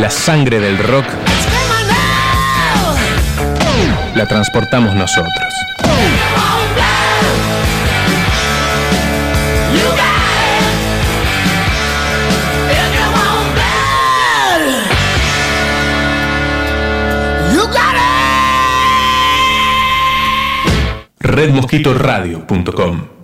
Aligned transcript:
La 0.00 0.08
sangre 0.08 0.60
del 0.60 0.78
rock 0.78 1.04
la 4.14 4.26
transportamos 4.26 4.94
nosotros. 4.94 5.52
redmosquitoradio.com 21.20 23.19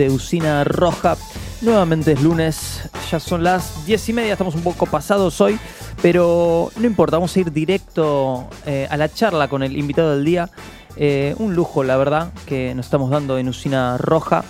de 0.00 0.08
Usina 0.08 0.64
Roja. 0.64 1.18
Nuevamente 1.60 2.12
es 2.12 2.22
lunes, 2.22 2.88
ya 3.10 3.20
son 3.20 3.44
las 3.44 3.84
diez 3.84 4.08
y 4.08 4.14
media, 4.14 4.32
estamos 4.32 4.54
un 4.54 4.62
poco 4.62 4.86
pasados 4.86 5.42
hoy, 5.42 5.58
pero 6.00 6.70
no 6.76 6.86
importa, 6.86 7.18
vamos 7.18 7.36
a 7.36 7.40
ir 7.40 7.52
directo 7.52 8.48
eh, 8.64 8.88
a 8.90 8.96
la 8.96 9.12
charla 9.12 9.48
con 9.48 9.62
el 9.62 9.76
invitado 9.76 10.16
del 10.16 10.24
día. 10.24 10.48
Eh, 10.96 11.34
un 11.38 11.54
lujo, 11.54 11.84
la 11.84 11.98
verdad, 11.98 12.32
que 12.46 12.74
nos 12.74 12.86
estamos 12.86 13.10
dando 13.10 13.36
en 13.36 13.48
Usina 13.48 13.98
Roja. 13.98 14.42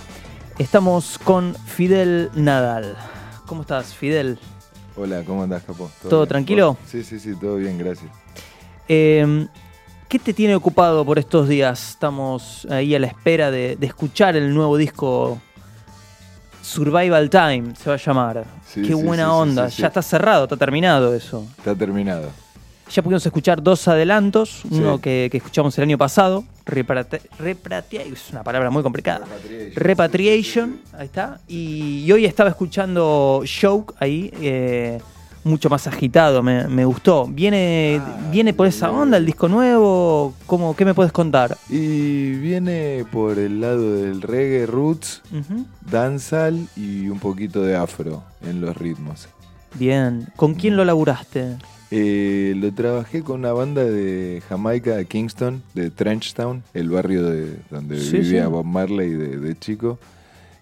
Estamos 0.57 1.19
con 1.21 1.53
Fidel 1.65 2.29
Nadal. 2.33 2.95
¿Cómo 3.45 3.63
estás, 3.63 3.93
Fidel? 3.93 4.39
Hola, 4.95 5.23
¿cómo 5.25 5.43
andás, 5.43 5.63
Capo? 5.63 5.91
¿Todo 6.01 6.21
bien? 6.21 6.29
tranquilo? 6.29 6.77
Sí, 6.87 7.03
sí, 7.03 7.19
sí, 7.19 7.35
todo 7.35 7.57
bien, 7.57 7.77
gracias. 7.77 8.09
Eh, 8.87 9.47
¿Qué 10.11 10.19
te 10.19 10.33
tiene 10.33 10.55
ocupado 10.55 11.05
por 11.05 11.17
estos 11.19 11.47
días? 11.47 11.91
Estamos 11.91 12.67
ahí 12.69 12.93
a 12.93 12.99
la 12.99 13.07
espera 13.07 13.49
de, 13.49 13.77
de 13.77 13.87
escuchar 13.87 14.35
el 14.35 14.53
nuevo 14.53 14.75
disco 14.75 15.39
Survival 16.61 17.29
Time, 17.29 17.73
se 17.81 17.89
va 17.89 17.95
a 17.95 17.97
llamar. 17.97 18.43
Sí, 18.67 18.81
Qué 18.81 18.89
sí, 18.89 18.93
buena 18.93 19.23
sí, 19.27 19.29
onda. 19.31 19.67
Ya 19.69 19.87
está 19.87 20.01
cerrado, 20.01 20.43
está 20.43 20.57
terminado 20.57 21.15
eso. 21.15 21.45
Está 21.57 21.73
terminado. 21.75 22.27
Ya 22.93 23.01
pudimos 23.01 23.25
escuchar 23.25 23.63
dos 23.63 23.87
adelantos. 23.87 24.63
Uno 24.69 24.99
que, 24.99 25.29
que 25.31 25.37
escuchamos 25.37 25.77
el 25.77 25.83
año 25.85 25.97
pasado. 25.97 26.43
Repratia- 26.65 28.01
es 28.01 28.31
una 28.31 28.43
palabra 28.43 28.69
muy 28.69 28.83
complicada. 28.83 29.25
Repatriation. 29.25 29.71
Repatriation, 29.75 30.81
ahí 30.97 31.05
está. 31.05 31.39
Y, 31.47 32.03
y 32.05 32.11
hoy 32.11 32.25
estaba 32.25 32.49
escuchando 32.49 33.43
Shock 33.45 33.93
ahí, 33.97 34.29
eh, 34.41 34.99
mucho 35.43 35.69
más 35.69 35.87
agitado, 35.87 36.43
me, 36.43 36.67
me 36.67 36.85
gustó. 36.85 37.25
¿Viene, 37.27 37.99
Ah, 38.01 38.29
¿Viene 38.31 38.53
por 38.53 38.67
esa 38.67 38.91
onda 38.91 39.17
el 39.17 39.25
disco 39.25 39.47
nuevo? 39.47 40.33
¿Cómo, 40.45 40.75
¿Qué 40.75 40.85
me 40.85 40.93
puedes 40.93 41.11
contar? 41.11 41.57
Y 41.69 42.31
viene 42.33 43.05
por 43.11 43.39
el 43.39 43.59
lado 43.61 43.95
del 43.95 44.21
reggae 44.21 44.65
roots, 44.65 45.21
Ujú. 45.31 45.65
dancehall 45.89 46.67
y 46.75 47.09
un 47.09 47.19
poquito 47.19 47.61
de 47.63 47.75
afro 47.75 48.23
en 48.45 48.61
los 48.61 48.75
ritmos. 48.77 49.27
Bien. 49.75 50.27
¿Con 50.35 50.53
quién 50.53 50.75
lo 50.77 50.85
laburaste? 50.85 51.57
Eh, 51.93 52.53
lo 52.57 52.71
trabajé 52.73 53.21
con 53.21 53.39
una 53.39 53.51
banda 53.51 53.83
de 53.83 54.41
Jamaica, 54.47 54.95
de 54.95 55.05
Kingston, 55.05 55.61
de 55.73 55.89
Trenchtown, 55.89 56.63
el 56.73 56.89
barrio 56.89 57.23
de, 57.23 57.57
donde 57.69 57.99
Sí, 57.99 58.19
vivía 58.19 58.45
sí. 58.45 58.49
Bob 58.49 58.65
Marley 58.65 59.09
de, 59.09 59.37
de 59.37 59.59
chico 59.59 59.99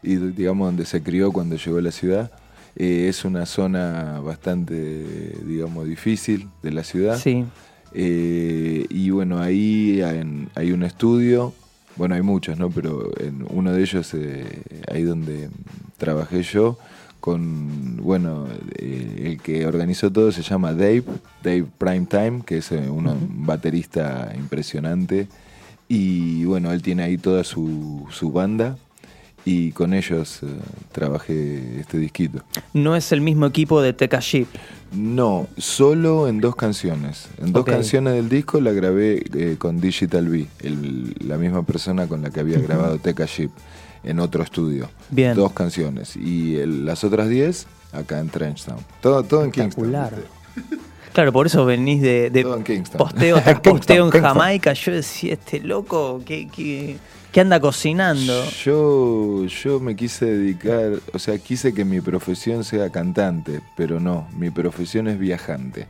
y 0.01 0.16
digamos 0.16 0.68
donde 0.69 0.85
se 0.85 1.03
crió 1.03 1.31
cuando 1.31 1.56
llegó 1.56 1.78
a 1.78 1.81
la 1.81 1.91
ciudad. 1.91 2.31
Eh, 2.75 3.07
es 3.09 3.25
una 3.25 3.46
zona 3.46 4.19
bastante, 4.22 4.74
digamos, 5.46 5.88
difícil 5.88 6.47
de 6.63 6.72
la 6.72 6.84
ciudad. 6.84 7.18
Sí. 7.18 7.46
Eh, 7.94 8.85
y 8.90 9.09
bueno, 9.09 9.40
ahí 9.40 10.02
hay, 10.02 10.47
hay 10.56 10.72
un 10.72 10.84
estudio, 10.84 11.53
bueno, 11.96 12.16
hay 12.16 12.22
muchos, 12.22 12.57
¿no? 12.57 12.69
Pero 12.69 13.12
en 13.19 13.46
uno 13.50 13.74
de 13.74 13.81
ellos, 13.81 14.13
eh, 14.13 14.62
ahí 14.91 15.03
donde 15.03 15.50
trabajé 15.97 16.44
yo, 16.44 16.78
con, 17.19 17.97
bueno, 17.97 18.47
eh, 18.75 19.24
el 19.25 19.41
que 19.41 19.66
organizó 19.66 20.12
todo 20.12 20.31
se 20.31 20.41
llama 20.41 20.74
Dave, 20.74 21.03
Dave 21.44 21.66
Primetime, 21.78 22.44
que 22.46 22.57
es 22.59 22.72
un 22.72 23.46
baterista 23.46 24.31
impresionante. 24.38 25.28
Y 25.88 26.46
bueno, 26.46 26.72
él 26.72 26.81
tiene 26.81 27.03
ahí 27.03 27.18
toda 27.18 27.44
su, 27.44 28.07
su 28.12 28.31
banda 28.31 28.78
y 29.50 29.72
con 29.72 29.94
ellos 29.96 30.40
eh, 30.44 30.48
trabajé 30.92 31.80
este 31.80 31.98
disquito. 31.98 32.44
No 32.74 32.96
es 32.96 33.12
el 33.12 33.22
mismo 33.22 33.48
equipo 33.48 33.82
de 33.82 33.94
Teca 33.94 34.20
Ship. 34.20 34.46
No, 34.92 35.48
solo 35.58 36.28
en 36.28 36.40
dos 36.40 36.56
canciones. 36.56 37.28
En 37.40 37.52
dos 37.52 37.66
canciones 37.66 38.14
del 38.14 38.30
disco 38.30 38.60
la 38.62 38.72
grabé 38.72 39.24
eh, 39.34 39.56
con 39.58 39.82
Digital 39.82 40.28
B, 40.30 40.46
el- 40.60 41.16
la 41.28 41.38
misma 41.38 41.64
persona 41.64 42.06
con 42.08 42.22
la 42.22 42.30
que 42.30 42.40
había 42.42 42.60
grabado 42.60 43.00
Teca 43.00 43.26
Ship 43.26 43.50
en 44.04 44.20
otro 44.20 44.44
estudio. 44.44 44.90
Bien. 45.10 45.36
Dos 45.36 45.52
canciones. 45.54 46.16
Y 46.16 46.56
el- 46.58 46.86
las 46.86 47.04
otras 47.04 47.28
diez 47.30 47.66
acá 47.92 48.20
en 48.20 48.30
Trenchtown. 48.30 48.80
Todo, 49.02 49.24
todo 49.24 49.44
en 49.46 49.52
Kingston. 49.52 49.92
Claro, 51.14 51.34
por 51.34 51.47
eso 51.47 51.66
venís 51.66 52.02
de, 52.02 52.30
de 52.30 52.42
en 52.42 52.84
posteo 52.84 53.42
tras 53.44 53.59
posteo 53.59 54.06
en. 54.14 54.22
Jamaica. 54.22 54.74
Yo 54.74 54.92
decía, 54.92 55.34
este 55.34 55.59
loco, 55.59 56.22
¿qué, 56.25 56.47
qué, 56.47 56.97
qué 57.31 57.42
anda 57.42 57.59
cocinando? 57.59 58.46
Yo, 58.64 59.46
yo 59.46 59.80
me 59.80 59.96
quise 59.96 60.25
dedicar, 60.25 60.94
o 61.14 61.19
sea, 61.19 61.38
quise 61.38 61.74
que 61.74 61.86
mi 61.86 62.02
profesión 62.02 62.64
sea 62.64 62.90
cantante, 62.90 63.62
pero 63.75 64.00
no, 64.00 64.28
mi 64.38 64.50
profesión 64.52 65.08
es 65.08 65.18
viajante. 65.18 65.88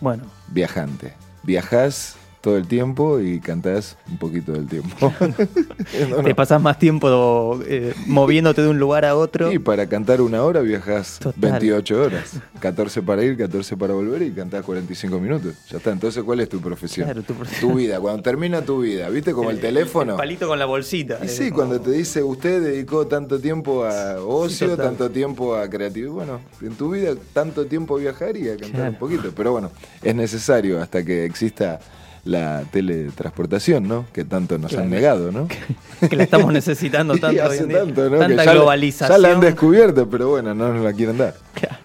Bueno, 0.00 0.24
Viajante. 0.48 1.12
Viajás 1.42 2.16
todo 2.40 2.56
el 2.56 2.66
tiempo 2.66 3.20
y 3.20 3.38
cantás 3.40 3.96
un 4.10 4.16
poquito 4.16 4.52
del 4.52 4.66
tiempo. 4.66 5.12
No, 6.08 6.16
no. 6.18 6.22
te 6.22 6.34
pasás 6.34 6.60
más 6.62 6.78
tiempo 6.78 7.60
eh, 7.66 7.94
moviéndote 8.06 8.62
de 8.62 8.68
un 8.68 8.78
lugar 8.78 9.04
a 9.04 9.16
otro. 9.16 9.52
Y 9.52 9.58
para 9.58 9.86
cantar 9.88 10.20
una 10.20 10.42
hora 10.42 10.60
viajas 10.60 11.18
Total. 11.18 11.50
28 11.52 12.02
horas. 12.02 12.32
14 12.60 13.02
para 13.02 13.22
ir, 13.24 13.36
14 13.36 13.76
para 13.76 13.92
volver 13.94 14.22
y 14.22 14.30
cantás 14.30 14.64
45 14.64 15.18
minutos. 15.20 15.54
Ya 15.68 15.78
está. 15.78 15.90
Entonces, 15.90 16.22
¿cuál 16.22 16.40
es 16.40 16.48
tu 16.48 16.60
profesión? 16.60 17.06
Claro, 17.06 17.22
tu 17.22 17.34
profesión. 17.34 17.70
Tu 17.72 17.76
vida. 17.76 18.00
Cuando 18.00 18.22
termina 18.22 18.62
tu 18.62 18.80
vida, 18.80 19.08
¿viste? 19.08 19.32
Como 19.32 19.50
el 19.50 19.60
teléfono. 19.60 20.12
El 20.12 20.18
palito 20.18 20.46
con 20.48 20.58
la 20.58 20.66
bolsita. 20.66 21.18
Y 21.24 21.28
sí, 21.28 21.50
como- 21.50 21.56
cuando 21.68 21.80
te 21.80 21.90
dice 21.90 22.22
usted 22.22 22.62
dedicó 22.62 23.06
tanto 23.06 23.38
tiempo 23.40 23.84
a 23.84 24.20
ocio, 24.22 24.76
tanto 24.76 25.10
tiempo 25.10 25.54
a 25.56 25.68
creatividad. 25.68 26.12
Bueno, 26.12 26.40
en 26.62 26.74
tu 26.74 26.90
vida 26.92 27.14
tanto 27.32 27.66
tiempo 27.66 27.96
a 27.96 28.00
viajar 28.00 28.36
y 28.36 28.48
a 28.48 28.52
cantar 28.56 28.70
Claro. 28.70 28.90
un 28.92 28.96
poquito. 28.96 29.32
Pero 29.36 29.52
bueno, 29.52 29.70
es 30.02 30.14
necesario 30.14 30.80
hasta 30.80 31.04
que 31.04 31.24
exista 31.24 31.80
la 32.24 32.62
teletransportación, 32.70 33.88
¿no? 33.88 34.04
Que 34.12 34.24
tanto 34.24 34.58
nos 34.58 34.70
Claro. 34.70 34.84
han 34.84 34.90
negado, 34.90 35.32
¿no? 35.32 35.48
que 36.08 36.16
la 36.16 36.24
estamos 36.24 36.52
necesitando 36.52 37.14
Y 37.16 37.20
tanto. 37.20 37.44
hoy 37.48 37.58
día. 37.66 37.78
tanto, 37.80 38.10
¿no? 38.10 38.18
Tanta 38.18 38.36
ya 38.36 38.44
la- 38.44 38.52
globalización. 38.54 39.08
Ya 39.22 39.28
la 39.28 39.34
han 39.34 39.40
descubierto, 39.40 40.08
pero 40.08 40.28
bueno, 40.28 40.54
no 40.54 40.72
nos 40.74 40.84
la 40.84 40.92
quieren 40.92 41.16
dar. 41.18 41.34
Claro. 41.54 41.76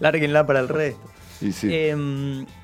Lárguenla 0.00 0.46
para 0.46 0.60
el 0.60 0.68
resto. 0.68 1.00
Y 1.40 1.52
sí. 1.52 1.68
Eh, 1.70 1.94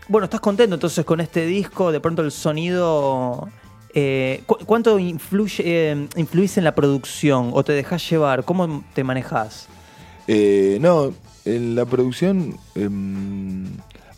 bueno, 0.08 0.24
¿estás 0.24 0.40
contento 0.40 0.74
entonces 0.74 1.04
con 1.04 1.20
este 1.20 1.46
disco? 1.46 1.92
De 1.92 2.00
pronto 2.00 2.22
el 2.22 2.30
sonido... 2.32 3.48
eh, 3.94 4.42
¿cu- 4.46 4.58
¿Cuánto 4.66 4.98
influye, 4.98 5.62
eh, 5.64 6.08
influís 6.16 6.58
en 6.58 6.64
la 6.64 6.74
producción 6.74 7.50
o 7.52 7.62
te 7.64 7.72
dejas 7.72 8.08
llevar? 8.08 8.44
¿Cómo 8.44 8.84
te 8.94 9.04
manejas? 9.04 9.66
Eh, 10.26 10.78
no, 10.80 11.12
en 11.44 11.74
la 11.74 11.84
producción, 11.86 12.56
em, 12.74 13.66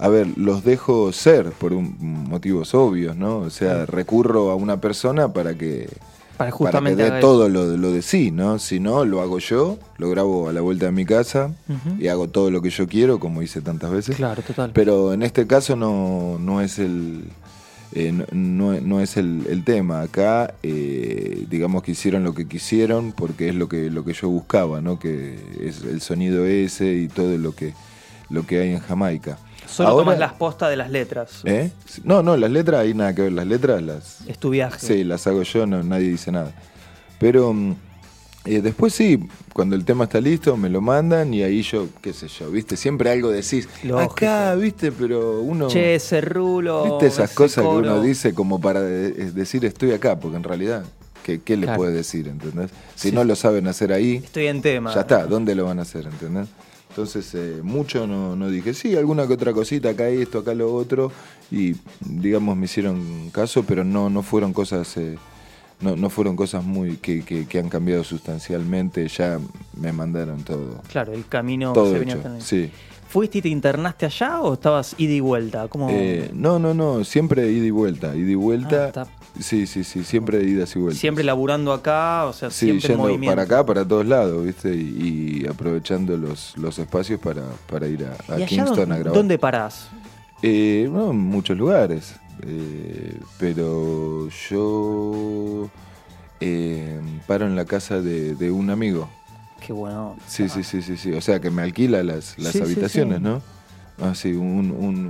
a 0.01 0.09
ver, 0.09 0.27
los 0.37 0.65
dejo 0.65 1.13
ser 1.13 1.51
por 1.53 1.73
un- 1.73 1.97
motivos 2.29 2.75
obvios, 2.75 3.17
¿no? 3.17 3.39
O 3.39 3.51
sea, 3.51 3.87
recurro 3.87 4.51
a 4.51 4.55
una 4.57 4.81
persona 4.81 5.33
para 5.33 5.55
que 5.55 5.89
Para 6.37 6.51
justamente 6.51 7.05
que 7.05 7.11
dé 7.11 7.21
todo 7.21 7.49
lo, 7.49 7.77
lo 7.77 7.93
de 7.93 8.01
sí, 8.03 8.31
¿no? 8.31 8.59
Si 8.59 8.81
no, 8.81 9.05
lo 9.05 9.21
hago 9.21 9.39
yo, 9.39 9.79
lo 9.99 10.09
grabo 10.11 10.49
a 10.49 10.53
la 10.53 10.61
vuelta 10.63 10.87
de 10.87 10.93
mi 10.93 11.05
casa 11.05 11.51
y 11.99 12.09
hago 12.09 12.29
todo 12.29 12.51
lo 12.51 12.63
que 12.63 12.71
yo 12.71 12.87
quiero, 12.89 13.21
como 13.21 13.43
hice 13.43 13.61
tantas 13.61 13.91
veces. 13.91 14.17
Claro, 14.17 14.43
total. 14.43 14.71
Pero 14.73 15.13
en 15.13 15.23
este 15.23 15.47
caso 15.47 15.77
no, 15.77 16.39
no 16.41 16.61
es 16.63 16.79
el 16.79 17.25
eh, 17.93 18.13
no, 18.13 18.25
no- 18.33 18.81
no 18.81 19.01
es 19.01 19.17
el, 19.17 19.45
el 19.51 19.65
tema. 19.65 20.01
Acá, 20.03 20.55
eh, 20.63 21.45
digamos 21.51 21.83
que 21.83 21.91
hicieron 21.91 22.23
lo 22.25 22.35
que 22.35 22.47
quisieron 22.47 23.11
porque 23.13 23.49
es 23.49 23.55
lo 23.57 23.69
que, 23.69 23.91
lo 23.91 24.05
que 24.05 24.13
yo 24.13 24.29
buscaba, 24.29 24.81
¿no? 24.81 24.99
Que 25.01 25.37
es 25.61 25.83
el 25.83 26.01
sonido 26.01 26.47
ese 26.47 26.93
y 26.95 27.09
todo 27.09 27.37
lo 27.37 27.53
que, 27.55 27.75
lo 28.31 28.47
que 28.47 28.61
hay 28.61 28.71
en 28.75 28.79
Jamaica. 28.79 29.39
Solo 29.71 29.89
Ahora- 29.91 30.05
tomas 30.05 30.19
las 30.19 30.33
postas 30.35 30.71
de 30.71 30.77
las 30.77 30.91
letras. 30.91 31.43
¿Eh? 31.45 31.71
No, 32.05 32.23
no, 32.23 32.37
las 32.37 32.51
letras, 32.51 32.81
hay 32.81 32.95
nada 32.95 33.15
que 33.15 33.23
ver. 33.23 33.33
Las 33.33 33.47
letras 33.47 33.83
las, 33.83 34.21
Es 34.27 34.39
tu 34.39 34.51
viaje. 34.51 34.79
Sí, 34.85 35.05
las 35.05 35.27
hago 35.27 35.43
yo, 35.43 35.67
no, 35.67 35.83
nadie 35.83 36.09
dice 36.09 36.33
nada. 36.33 36.53
Pero 37.19 37.53
mm, 37.53 37.77
eh, 38.47 38.63
después 38.63 38.95
sí, 38.95 39.19
cuando 39.53 39.77
el 39.77 39.85
tema 39.85 40.05
está 40.05 40.21
listo, 40.21 40.57
me 40.57 40.69
lo 40.71 40.81
mandan 40.81 41.33
y 41.35 41.43
ahí 41.43 41.63
yo, 41.63 41.87
qué 42.01 42.13
sé 42.13 42.27
yo, 42.29 42.51
viste, 42.51 42.77
siempre 42.77 43.11
algo 43.11 43.31
decís. 43.31 43.69
Lógico. 43.85 44.13
Acá, 44.13 44.55
viste, 44.55 44.91
pero 44.93 45.41
uno... 45.41 45.69
Che, 45.69 45.95
ese 45.95 46.21
rulo. 46.21 46.85
¿Viste 46.85 47.07
esas 47.07 47.31
cosas 47.33 47.63
que 47.63 47.69
uno 47.71 48.01
dice 48.03 48.33
como 48.35 48.61
para 48.61 48.81
de- 48.81 49.23
es 49.23 49.35
decir 49.35 49.65
estoy 49.65 49.93
acá? 49.93 50.19
Porque 50.19 50.37
en 50.39 50.45
realidad, 50.45 50.85
¿qué, 51.23 51.41
qué 51.43 51.57
le 51.57 51.67
Claro. 51.67 51.77
puede 51.79 51.93
decir, 51.93 52.27
entendés? 52.29 52.71
Si 52.97 53.11
Sí. 53.11 53.15
no 53.15 53.23
lo 53.25 53.37
saben 53.37 53.69
hacer 53.69 53.93
ahí, 53.93 54.17
Estoy 54.17 54.47
en 54.47 54.63
tema. 54.63 54.95
ya 54.95 55.03
está, 55.03 55.27
¿dónde 55.27 55.55
lo 55.55 55.67
van 55.67 55.79
a 55.79 55.83
hacer, 55.83 56.07
entendés? 56.07 56.49
Entonces, 57.01 57.35
eh, 57.35 57.61
mucho 57.63 58.07
no, 58.07 58.37
no 58.37 58.51
dije, 58.51 58.75
sí, 58.75 58.95
alguna 58.95 59.27
que 59.27 59.33
otra 59.33 59.55
cosita, 59.55 59.89
acá 59.89 60.09
esto, 60.11 60.41
acá 60.41 60.53
lo 60.53 60.75
otro, 60.75 61.11
y 61.51 61.75
digamos 62.01 62.59
me 62.59 62.67
hicieron 62.67 63.31
caso, 63.31 63.63
pero 63.67 63.85
no, 63.85 64.11
no 64.11 64.23
fueron 64.23 64.53
cosas, 64.53 64.95
eh, 64.99 65.17
no, 65.81 65.97
no 65.97 66.11
fueron 66.11 66.37
cosas 66.37 66.63
muy 66.63 66.99
que, 66.99 67.25
que- 67.25 67.47
que 67.47 67.59
han 67.59 67.71
cambiado 67.71 68.05
sustancialmente, 68.05 69.09
ya 69.09 69.41
me 69.81 69.93
mandaron 69.95 70.43
todo, 70.45 70.83
Claro, 70.93 71.15
el 71.15 71.27
camino 71.27 71.73
todo 71.73 71.91
se 71.93 71.99
venía 72.01 72.15
hecho, 72.17 72.45
sí. 72.45 72.71
¿Fuiste 73.11 73.39
y 73.39 73.43
te 73.43 73.49
internaste 73.49 74.07
allá 74.07 74.41
o 74.41 74.55
estabas 74.55 74.95
ida 74.97 75.13
y 75.15 75.19
vuelta? 75.21 75.67
¿Cómo? 75.69 75.89
Eh, 75.91 76.31
no, 76.33 76.61
no, 76.61 76.75
no, 76.75 77.03
siempre 77.03 77.51
ida 77.51 77.67
y 77.67 77.71
vuelta, 77.71 78.15
ida 78.15 78.31
y 78.31 78.35
vuelta, 78.37 78.93
Ah, 78.95 79.07
sí, 79.41 79.67
sí, 79.67 79.83
sí, 79.83 80.05
siempre 80.05 80.43
idas 80.45 80.75
y 80.77 80.79
vueltas. 80.79 81.01
Siempre 81.01 81.25
laburando 81.25 81.73
acá, 81.73 82.27
o 82.27 82.33
sea, 82.33 82.51
Sí, 82.51 82.67
siempre 82.67 82.87
en 82.87 82.93
yendo 82.93 83.03
movimiento. 83.03 83.33
para 83.35 83.43
acá, 83.43 83.67
para 83.67 83.85
todos 83.87 84.07
lados, 84.07 84.45
¿viste? 84.47 84.75
Y, 84.77 85.41
y 85.43 85.47
aprovechando 85.49 86.17
los, 86.17 86.57
los 86.57 86.79
espacios 86.79 87.19
para, 87.19 87.43
para 87.69 87.89
ir 87.89 88.05
a, 88.05 88.13
a 88.33 88.39
¿Y 88.39 88.43
allá 88.43 88.47
Kingston 88.47 88.93
a 88.93 88.99
grabar. 88.99 89.13
dónde 89.19 89.39
parás? 89.39 89.89
Eh, 90.43 90.89
no, 90.93 91.11
en 91.11 91.19
muchos 91.19 91.59
lugares. 91.59 92.15
Eh, 92.47 93.19
pero 93.39 94.29
yo 94.49 95.69
eh, 96.41 97.01
paro 97.27 97.47
en 97.47 97.57
la 97.57 97.65
casa 97.65 98.01
de, 98.01 98.35
de 98.37 98.51
un 98.51 98.71
amigo. 98.71 99.09
Qué 99.65 99.73
bueno. 99.73 100.17
Sí, 100.27 100.49
sí, 100.49 100.63
sí, 100.65 100.83
sí, 100.83 100.97
sí. 100.97 101.13
O 101.13 101.21
sea, 101.21 101.41
que 101.41 101.51
me 101.51 101.63
alquila 101.63 102.03
las, 102.03 102.39
las 102.39 102.53
Sí, 102.53 102.63
habitaciones, 102.63 103.19
sí. 103.19 103.25
¿no? 103.25 103.43
Ah, 104.03 104.15
sí, 104.15 104.33
un, 104.33 104.71
un- 104.71 105.07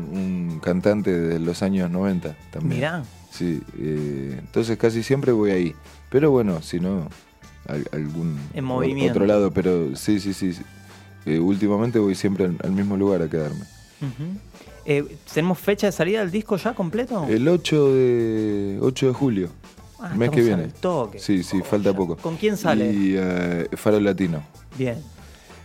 un 0.52 0.60
cantante 0.62 1.16
de 1.16 1.38
los 1.38 1.62
años 1.62 1.90
90 1.90 2.36
también. 2.50 2.80
Mirá. 2.80 3.04
Sí, 3.30 3.62
eh, 3.78 4.36
entonces 4.38 4.76
casi 4.76 5.02
siempre 5.04 5.30
voy 5.32 5.52
ahí. 5.52 5.74
Pero 6.10 6.32
bueno, 6.32 6.60
si 6.62 6.80
no, 6.80 7.08
al- 7.68 7.86
algún 7.92 8.36
En 8.52 8.64
movimiento. 8.64 9.12
otro 9.12 9.26
lado, 9.26 9.52
pero 9.52 9.94
sí, 9.94 10.18
sí, 10.18 10.34
sí. 10.34 10.54
Eh, 11.26 11.38
últimamente 11.38 11.98
voy 12.00 12.14
siempre 12.16 12.46
al, 12.46 12.56
al 12.64 12.72
mismo 12.72 12.96
lugar 12.96 13.22
a 13.22 13.28
quedarme. 13.28 13.64
Eh, 14.86 15.04
¿Tenemos 15.32 15.58
fecha 15.58 15.86
de 15.86 15.92
salida 15.92 16.20
del 16.20 16.30
disco 16.30 16.56
ya 16.56 16.74
completo? 16.74 17.26
El 17.28 17.46
8 17.46 17.92
de 17.94 18.78
8 18.80 19.06
de 19.08 19.12
julio, 19.12 19.50
Ah, 20.00 20.10
el 20.12 20.18
mes 20.18 20.30
que 20.30 20.40
viene. 20.42 20.64
al 20.64 20.72
toque. 20.72 21.18
Sí, 21.18 21.42
sí, 21.42 21.58
Oh, 21.60 21.64
falta 21.64 21.90
ya. 21.90 21.96
poco. 21.96 22.16
¿Con 22.16 22.36
quién 22.36 22.56
sale? 22.56 22.90
Y 22.92 23.14
eh, 23.16 23.68
Faro 23.74 24.00
Latino. 24.00 24.42
Bien. 24.78 24.96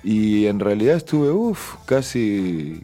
Y 0.04 0.46
en 0.48 0.60
realidad 0.60 0.96
estuve, 0.98 1.32
uff, 1.32 1.76
casi 1.86 2.84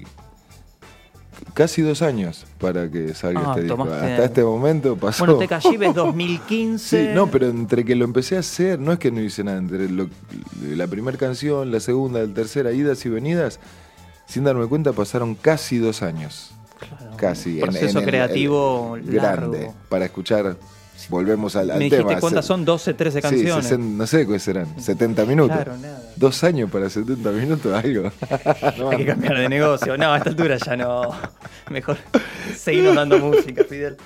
casi 1.53 1.81
dos 1.81 2.01
años 2.01 2.45
para 2.59 2.89
que 2.89 3.13
salga 3.13 3.41
Ah, 3.41 3.49
este 3.51 3.63
disco. 3.63 3.83
Hasta 3.83 4.25
este 4.25 4.43
momento 4.43 4.95
pasó. 4.95 5.25
Bueno, 5.25 5.39
Teca 5.39 5.59
Gives 5.59 5.93
2015. 5.93 7.07
Sí, 7.07 7.13
no, 7.13 7.27
pero 7.29 7.49
entre 7.49 7.83
que 7.83 7.95
lo 7.95 8.05
empecé 8.05 8.37
a 8.37 8.39
hacer, 8.39 8.79
no 8.79 8.93
es 8.93 8.99
que 8.99 9.11
no 9.11 9.21
hice 9.21 9.43
nada, 9.43 9.57
entre 9.57 9.89
lo- 9.89 10.09
la 10.69 10.87
primera 10.87 11.17
canción, 11.17 11.71
la 11.71 11.79
segunda, 11.79 12.21
la 12.25 12.33
tercera, 12.33 12.71
idas 12.71 13.05
y 13.05 13.09
venidas, 13.09 13.59
sin 14.27 14.43
darme 14.43 14.65
cuenta 14.67 14.93
pasaron 14.93 15.35
casi 15.35 15.77
dos 15.77 16.01
años. 16.03 16.51
Claro, 16.79 17.15
Casi. 17.17 17.55
un 17.55 17.61
proceso 17.61 18.01
creativo 18.01 18.97
largo. 19.03 19.51
grande. 19.51 19.71
Para 19.89 20.05
escuchar, 20.05 20.57
volvemos 21.09 21.55
al, 21.55 21.71
al 21.71 21.77
Me 21.79 21.85
dijiste 21.85 22.05
tema. 22.05 22.19
cuántas 22.19 22.45
son 22.45 22.63
12, 22.65 22.93
13 22.93 23.17
Sí, 23.17 23.21
canciones. 23.21 23.65
60, 23.65 23.97
no 23.97 24.07
sé 24.07 24.25
cuáles 24.25 24.43
serán, 24.43 24.79
70 24.81 25.25
minutos. 25.25 25.55
Claro, 25.55 25.77
nada. 25.77 26.01
Dos 26.15 26.43
años 26.43 26.69
para 26.71 26.89
70 26.89 27.31
minutos, 27.31 27.73
algo. 27.73 28.11
No, 28.77 28.89
Hay 28.91 28.97
que 28.97 29.05
cambiar 29.05 29.37
de 29.37 29.49
negocio. 29.49 29.97
No, 29.97 30.13
a 30.13 30.17
esta 30.17 30.29
altura 30.29 30.57
ya 30.57 30.75
no. 30.77 31.11
Mejor 31.69 31.97
seguirnos 32.55 32.95
dando 32.95 33.17
música, 33.19 33.63
Fidel. 33.63 33.97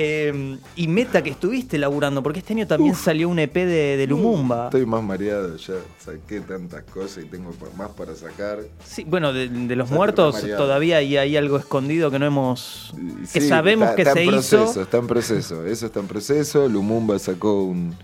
Eh, 0.00 0.56
y 0.76 0.86
Meta, 0.86 1.22
que 1.22 1.30
estuviste 1.30 1.76
laburando, 1.78 2.22
porque 2.22 2.38
este 2.38 2.52
año 2.52 2.66
también 2.66 2.94
salió 2.94 3.28
un 3.28 3.38
EP 3.40 3.52
de, 3.54 3.96
de 3.96 4.06
Lumumba. 4.06 4.66
Estoy 4.66 4.86
más 4.86 5.02
mareado, 5.02 5.56
ya 5.56 5.74
saqué 5.98 6.40
tantas 6.40 6.84
cosas 6.84 7.24
y 7.24 7.26
tengo 7.26 7.52
más 7.76 7.88
para 7.90 8.14
sacar. 8.14 8.58
Sí, 8.84 9.04
bueno, 9.04 9.32
de, 9.32 9.48
de 9.48 9.74
los 9.76 9.90
muertos 9.90 10.40
todavía 10.56 10.98
hay, 10.98 11.16
hay 11.16 11.36
algo 11.36 11.56
escondido 11.56 12.10
que 12.12 12.18
no 12.20 12.26
hemos. 12.26 12.94
que 13.32 13.40
Sí, 13.40 13.48
sabemos 13.48 13.86
está- 13.88 13.96
que 13.96 14.02
está 14.02 14.14
se 14.14 14.22
en 14.22 14.30
proceso, 14.30 14.70
hizo. 14.70 14.82
Está 14.82 14.96
en 14.98 15.06
proceso, 15.08 15.66
eso 15.66 15.86
está 15.86 16.00
en 16.00 16.06
proceso. 16.06 16.37
Lumumba 16.68 17.18
sacó 17.18 17.62
un, 17.64 17.94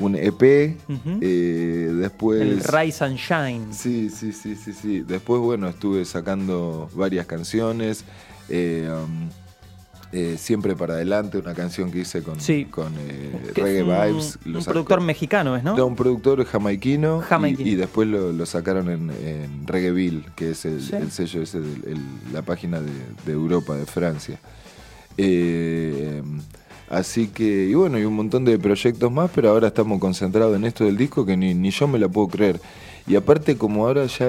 un 0.00 0.14
EP. 0.16 0.42
Eh, 1.20 1.90
después. 1.94 2.40
El 2.42 2.62
Rise 2.62 3.04
and 3.04 3.16
Shine. 3.16 3.72
Sí, 3.74 4.10
sí, 4.10 4.32
sí, 4.32 4.54
sí, 4.56 4.72
sí. 4.72 5.00
Después, 5.00 5.40
bueno, 5.40 5.68
estuve 5.68 6.04
sacando 6.04 6.88
varias 6.94 7.26
canciones. 7.26 8.04
eh, 8.48 8.88
um, 8.90 9.28
eh, 10.12 10.34
siempre 10.38 10.74
para 10.74 10.94
adelante, 10.94 11.38
una 11.38 11.54
canción 11.54 11.92
que 11.92 12.00
hice 12.00 12.20
con, 12.24 12.40
Sí. 12.40 12.64
con 12.64 12.92
es 12.96 13.54
Reggae 13.54 13.84
Vibes. 13.84 14.38
un 14.44 14.64
productor 14.64 15.00
mexicano, 15.00 15.54
¿es, 15.56 15.62
no? 15.62 15.86
Un 15.86 15.94
productor 15.94 16.44
jamaiquino, 16.44 17.20
y- 17.20 17.28
Jamaiquino. 17.28 17.70
Y, 17.70 17.74
después 17.76 18.08
lo, 18.08 18.32
lo 18.32 18.44
sacaron 18.44 18.90
en, 18.90 19.08
en 19.24 19.66
Reggaeville, 19.68 20.24
que 20.34 20.50
es 20.50 20.64
el, 20.64 20.82
Sí. 20.82 20.96
el 20.96 21.12
sello 21.12 21.38
del- 21.44 21.84
el- 21.86 22.32
la 22.32 22.42
página 22.42 22.80
de, 22.80 22.90
de 23.24 23.32
Europa, 23.32 23.76
de 23.76 23.86
Francia. 23.86 24.40
Eh, 25.16 26.22
así 26.90 27.28
que, 27.28 27.66
y 27.70 27.74
bueno, 27.74 27.98
y 27.98 28.04
un 28.04 28.14
montón 28.14 28.44
de 28.44 28.58
proyectos 28.58 29.10
más, 29.10 29.30
pero 29.34 29.48
ahora 29.50 29.68
estamos 29.68 29.98
concentrados 29.98 30.54
en 30.56 30.64
esto 30.64 30.84
del 30.84 30.96
disco 30.98 31.24
que 31.24 31.36
ni, 31.36 31.54
ni 31.54 31.70
yo 31.70 31.88
me 31.88 31.98
la 31.98 32.08
puedo 32.08 32.28
creer. 32.28 32.60
Y 33.06 33.16
aparte, 33.16 33.56
como 33.56 33.86
ahora 33.86 34.04
ya 34.06 34.28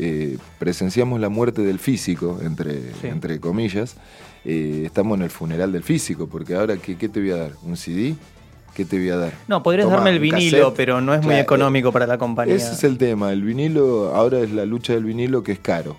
eh, 0.00 0.38
presenciamos 0.58 1.20
la 1.20 1.28
muerte 1.28 1.62
del 1.62 1.78
físico, 1.78 2.38
entre, 2.42 2.80
Sí. 3.00 3.06
entre 3.08 3.38
comillas, 3.40 3.96
eh, 4.44 4.82
estamos 4.86 5.16
en 5.18 5.24
el 5.24 5.30
funeral 5.30 5.72
del 5.72 5.82
físico, 5.82 6.26
porque 6.28 6.54
ahora, 6.54 6.76
¿qué, 6.76 6.96
qué 6.96 7.08
te 7.08 7.20
voy 7.20 7.30
a 7.30 7.36
dar? 7.36 7.52
¿Un 7.62 7.76
CD? 7.76 8.14
¿Qué 8.74 8.84
te 8.84 8.96
voy 8.98 9.08
a 9.10 9.16
dar? 9.16 9.32
No, 9.48 9.62
podrías 9.62 9.90
darme 9.90 10.10
el 10.10 10.20
vinilo, 10.20 10.58
cassette. 10.58 10.76
pero 10.76 11.00
no 11.00 11.12
es 11.14 11.22
muy 11.24 11.34
económico 11.34 11.90
para 11.90 12.06
la 12.06 12.16
compañía. 12.18 12.54
Ese 12.54 12.72
es 12.72 12.84
el 12.84 12.96
tema, 12.98 13.32
el 13.32 13.42
vinilo, 13.42 14.14
ahora 14.14 14.38
es 14.40 14.52
la 14.52 14.64
lucha 14.66 14.92
del 14.92 15.04
vinilo 15.04 15.42
que 15.42 15.52
es 15.52 15.58
caro, 15.58 15.96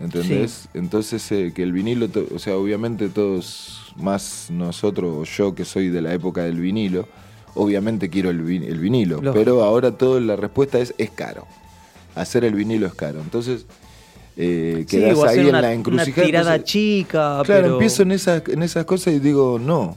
¿entendés? 0.00 0.68
Entonces, 0.74 1.30
eh, 1.30 1.52
que 1.54 1.62
el 1.62 1.72
vinilo, 1.72 2.08
o 2.34 2.38
sea, 2.40 2.56
obviamente 2.56 3.08
todos, 3.08 3.85
más 3.98 4.48
nosotros 4.50 5.28
yo 5.36 5.54
que 5.54 5.64
soy 5.64 5.88
de 5.88 6.00
la 6.02 6.12
época 6.14 6.42
del 6.44 6.60
vinilo, 6.60 7.08
obviamente 7.54 8.08
quiero 8.10 8.30
el, 8.30 8.44
vin- 8.44 8.64
el 8.66 8.78
vinilo, 8.78 9.16
Lógico. 9.16 9.32
pero 9.34 9.62
ahora 9.64 9.92
toda 9.92 10.20
la 10.20 10.36
respuesta 10.36 10.78
es, 10.78 10.94
es 10.98 11.10
caro. 11.10 11.46
Hacer 12.14 12.44
el 12.44 12.54
vinilo 12.54 12.86
es 12.86 12.94
caro. 12.94 13.20
Entonces, 13.20 13.66
eh, 14.36 14.84
Sí, 14.88 14.96
quedás 14.98 15.18
ahí 15.24 15.38
una, 15.40 15.46
en 15.48 15.52
la 15.52 15.58
una 15.60 15.72
encrucijada. 15.72 16.26
tirada 16.26 16.54
entonces- 16.56 16.72
chica, 16.72 17.42
Claro, 17.44 17.62
pero... 17.62 17.72
empiezo 17.74 18.02
en 18.02 18.12
esas, 18.12 18.42
en 18.48 18.62
esas 18.62 18.84
cosas 18.84 19.14
y 19.14 19.18
digo, 19.18 19.58
no, 19.58 19.96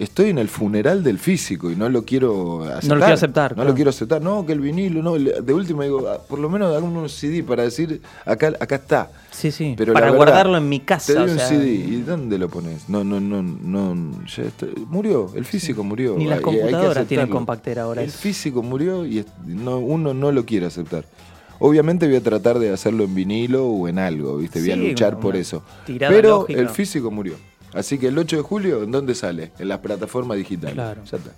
estoy 0.00 0.30
en 0.30 0.38
el 0.38 0.48
funeral 0.48 1.04
del 1.04 1.18
físico 1.18 1.70
y 1.70 1.76
no 1.76 1.88
lo 1.88 2.04
quiero 2.04 2.64
aceptar. 2.64 2.88
No 2.88 2.94
lo 2.96 3.00
quiero 3.00 3.14
aceptar, 3.14 3.50
No 3.50 3.54
claro. 3.54 3.68
lo 3.70 3.74
quiero 3.74 3.90
aceptar. 3.90 4.22
No, 4.22 4.46
que 4.46 4.52
el 4.52 4.60
vinilo, 4.60 5.02
no. 5.02 5.14
De 5.18 5.52
última 5.52 5.84
digo, 5.84 6.08
ah, 6.08 6.18
por 6.28 6.38
lo 6.38 6.48
menos 6.48 6.74
hago 6.74 6.86
unos 6.86 7.12
CD 7.12 7.42
para 7.42 7.62
decir, 7.64 8.00
acá, 8.24 8.52
acá 8.58 8.76
está. 8.76 9.10
Sí, 9.30 9.50
sí, 9.52 9.74
Pero 9.76 9.92
para 9.92 10.06
verdad, 10.06 10.16
guardarlo 10.16 10.56
en 10.56 10.68
mi 10.68 10.80
casa. 10.80 11.12
Te 11.12 11.18
doy 11.18 11.28
o 11.28 11.32
un 11.32 11.38
sea, 11.38 11.48
CD. 11.48 11.66
¿Y 11.72 12.00
dónde 12.02 12.38
lo 12.38 12.48
pones? 12.48 12.88
No, 12.88 13.04
no, 13.04 13.20
no, 13.20 13.42
no. 13.42 14.24
Ya 14.26 14.42
está- 14.44 14.66
murió. 14.88 15.30
El 15.34 15.44
físico 15.44 15.84
murió. 15.84 16.16
Ni 16.16 16.26
las 16.26 16.40
computadoras 16.40 17.06
tienen 17.06 17.28
compactera 17.28 17.82
ahora. 17.82 18.02
El 18.02 18.10
físico 18.10 18.62
murió 18.62 19.04
y 19.06 19.24
no, 19.46 19.78
uno 19.78 20.14
no 20.14 20.32
lo 20.32 20.44
quiere 20.44 20.66
aceptar. 20.66 21.04
Obviamente 21.58 22.06
voy 22.06 22.16
a 22.16 22.22
tratar 22.22 22.58
de 22.58 22.72
hacerlo 22.72 23.04
en 23.04 23.14
vinilo 23.14 23.66
o 23.66 23.86
en 23.86 23.98
algo, 23.98 24.38
¿viste? 24.38 24.60
Voy 24.60 24.70
a 24.70 24.76
luchar 24.76 25.20
por 25.20 25.36
eso. 25.36 25.62
Pero 25.86 26.38
lógica. 26.40 26.58
el 26.58 26.70
físico 26.70 27.10
murió. 27.10 27.34
Así 27.74 27.98
que 27.98 28.08
el 28.08 28.18
8 28.18 28.36
de 28.38 28.42
julio, 28.42 28.82
¿en 28.82 28.90
dónde 28.90 29.14
sale? 29.14 29.52
En 29.58 29.68
las 29.68 29.78
plataformas 29.78 30.36
digitales. 30.36 30.74
Claro. 30.74 31.02
Ya 31.04 31.16
está. 31.18 31.30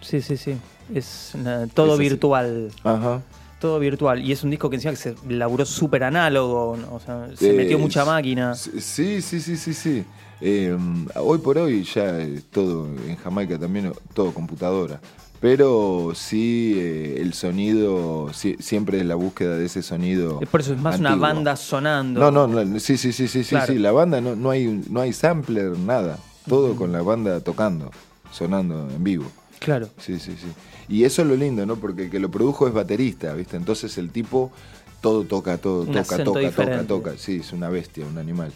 Sí, 0.00 0.20
sí, 0.22 0.36
sí. 0.36 0.56
Es 0.94 1.32
una- 1.34 1.66
todo 1.66 1.94
Es 1.94 1.98
virtual. 1.98 2.70
Ajá. 2.84 3.22
Todo 3.60 3.78
virtual. 3.78 4.22
Y 4.22 4.32
es 4.32 4.42
un 4.44 4.50
disco 4.50 4.68
que 4.70 4.76
encima 4.76 4.92
que 4.92 4.98
se 4.98 5.14
laburó 5.28 5.64
súper 5.64 6.04
análogo. 6.04 6.76
¿no? 6.76 6.94
O 6.94 7.00
sea, 7.00 7.28
se 7.36 7.50
Eh, 7.50 7.52
metió 7.54 7.78
mucha 7.78 8.04
máquina. 8.04 8.54
Sí, 8.54 9.20
sí, 9.20 9.40
sí, 9.40 9.56
sí, 9.56 9.74
sí. 9.74 10.04
Eh, 10.40 10.76
hoy 11.14 11.38
por 11.38 11.56
hoy 11.58 11.82
ya 11.84 12.18
es 12.20 12.44
todo, 12.50 12.86
en 12.86 13.16
Jamaica 13.16 13.58
también, 13.58 13.92
todo 14.12 14.32
computadora. 14.34 15.00
Pero 15.40 16.12
sí, 16.14 16.74
eh, 16.76 17.18
el 17.20 17.34
sonido, 17.34 18.30
siempre 18.58 18.98
es 19.00 19.06
la 19.06 19.14
búsqueda 19.14 19.56
de 19.56 19.66
ese 19.66 19.82
sonido. 19.82 20.40
Por 20.50 20.60
eso 20.60 20.72
es 20.72 20.80
más 20.80 20.98
una 20.98 21.14
banda 21.16 21.56
sonando. 21.56 22.18
No, 22.20 22.30
no, 22.30 22.46
no, 22.46 22.80
sí, 22.80 22.96
sí, 22.96 23.12
sí, 23.12 23.28
sí, 23.28 23.44
sí, 23.44 23.50
Claro. 23.50 23.72
sí, 23.72 23.78
la 23.78 23.92
banda 23.92 24.20
no, 24.20 24.34
no 24.34 24.50
hay 24.50 24.82
no 24.88 25.00
hay 25.00 25.12
sampler, 25.12 25.78
nada. 25.78 26.18
Todo 26.48 26.74
con 26.76 26.92
la 26.92 27.02
banda 27.02 27.40
tocando, 27.40 27.90
sonando 28.32 28.88
en 28.90 29.02
vivo. 29.04 29.26
Claro. 29.58 29.88
Sí, 29.98 30.18
sí, 30.18 30.32
sí. 30.40 30.46
Y 30.88 31.04
eso 31.04 31.22
es 31.22 31.28
lo 31.28 31.36
lindo, 31.36 31.66
¿no? 31.66 31.76
Porque 31.76 32.04
el 32.04 32.10
que 32.10 32.20
lo 32.20 32.30
produjo 32.30 32.66
es 32.68 32.72
baterista, 32.72 33.32
¿viste? 33.34 33.56
Entonces 33.56 33.98
el 33.98 34.10
tipo 34.10 34.52
todo 35.00 35.24
toca, 35.24 35.58
todo 35.58 35.82
Un 35.82 35.92
toca, 35.92 36.22
toca, 36.24 36.40
diferente. 36.40 36.84
toca, 36.84 37.10
toca. 37.10 37.18
Sí, 37.18 37.36
es 37.36 37.52
una 37.52 37.68
bestia, 37.68 38.06
un 38.06 38.16
animal. 38.18 38.52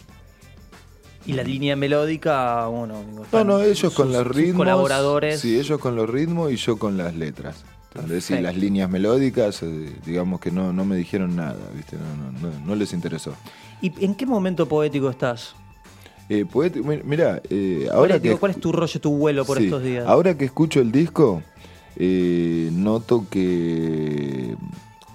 Y 1.26 1.32
la 1.34 1.42
línea 1.42 1.76
melódica, 1.76 2.66
bueno. 2.66 3.04
No, 3.32 3.44
no, 3.44 3.60
ellos 3.60 3.78
sus- 3.78 3.94
con 3.94 4.10
los 4.12 4.26
ritmos. 4.26 4.56
colaboradores. 4.56 5.40
Sí, 5.40 5.58
ellos 5.58 5.78
con 5.78 5.94
los 5.94 6.08
ritmos 6.08 6.50
y 6.52 6.56
yo 6.56 6.78
con 6.78 6.96
las 6.96 7.14
letras. 7.14 7.64
Y 7.94 7.98
Perfecto. 8.06 8.42
las 8.42 8.56
líneas 8.56 8.88
melódicas, 8.88 9.62
eh, 9.62 9.92
digamos 10.06 10.40
que 10.40 10.50
no, 10.50 10.72
no 10.72 10.84
me 10.84 10.96
dijeron 10.96 11.34
nada, 11.36 11.56
¿viste? 11.74 11.96
No, 11.96 12.30
no, 12.48 12.48
no, 12.58 12.66
no 12.66 12.74
les 12.76 12.92
interesó. 12.92 13.34
¿Y 13.82 13.92
en 14.04 14.14
qué 14.14 14.26
momento 14.26 14.66
poético 14.66 15.10
estás? 15.10 15.54
Eh, 16.28 16.44
poeti- 16.46 16.82
mi- 16.84 17.02
mirá, 17.02 17.42
eh, 17.50 17.82
¿Cuál 17.86 17.96
ahora 17.96 18.14
que 18.20 18.28
digo, 18.28 18.38
¿Cuál 18.40 18.52
es 18.52 18.60
tu 18.60 18.70
rollo, 18.72 19.00
tu 19.00 19.10
vuelo 19.16 19.44
por 19.44 19.58
Sí, 19.58 19.64
estos 19.64 19.82
días? 19.82 20.06
Ahora 20.06 20.38
que 20.38 20.44
escucho 20.44 20.80
el 20.80 20.92
disco, 20.92 21.42
eh, 21.96 22.70
noto 22.72 23.26
que. 23.28 24.54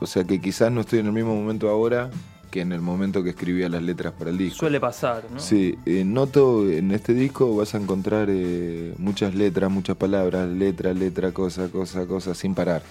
O 0.02 0.06
sea, 0.06 0.26
que 0.26 0.42
quizás 0.42 0.70
no 0.72 0.82
estoy 0.82 1.00
en 1.00 1.06
el 1.08 1.14
mismo 1.14 1.34
momento 1.34 1.70
ahora 1.70 2.12
que 2.56 2.62
en 2.62 2.72
el 2.72 2.80
momento 2.80 3.22
que 3.22 3.32
escribía 3.32 3.68
las 3.68 3.84
letras 3.84 4.14
para 4.18 4.30
el 4.30 4.38
disco. 4.38 4.60
Suele 4.60 4.80
pasar, 4.80 5.26
¿no? 5.30 5.42
Sí, 5.42 5.76
eh, 5.86 6.06
noto 6.06 6.70
en 6.70 6.92
este 6.94 7.14
disco 7.14 7.54
vas 7.54 7.76
a 7.76 7.80
encontrar 7.80 8.30
eh, 8.32 8.94
muchas 8.98 9.36
letras, 9.36 9.70
muchas 9.70 9.98
palabras, 9.98 10.48
letra, 10.48 10.94
letra, 10.94 11.34
cosa, 11.34 11.68
cosa, 11.68 12.06
cosa, 12.06 12.34
sin 12.34 12.56
parar. 12.56 12.82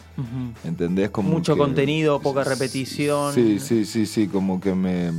¿Entendés? 0.65 1.09
Como 1.09 1.31
Mucho 1.31 1.55
que- 1.55 1.61
contenido, 1.61 2.21
poca 2.21 2.45
repetición. 2.45 3.33
Sí, 3.33 3.59
sí, 3.59 3.87
sí, 3.87 4.05
sí, 4.05 4.27
como 4.29 4.61
que 4.61 4.75
me. 4.75 5.11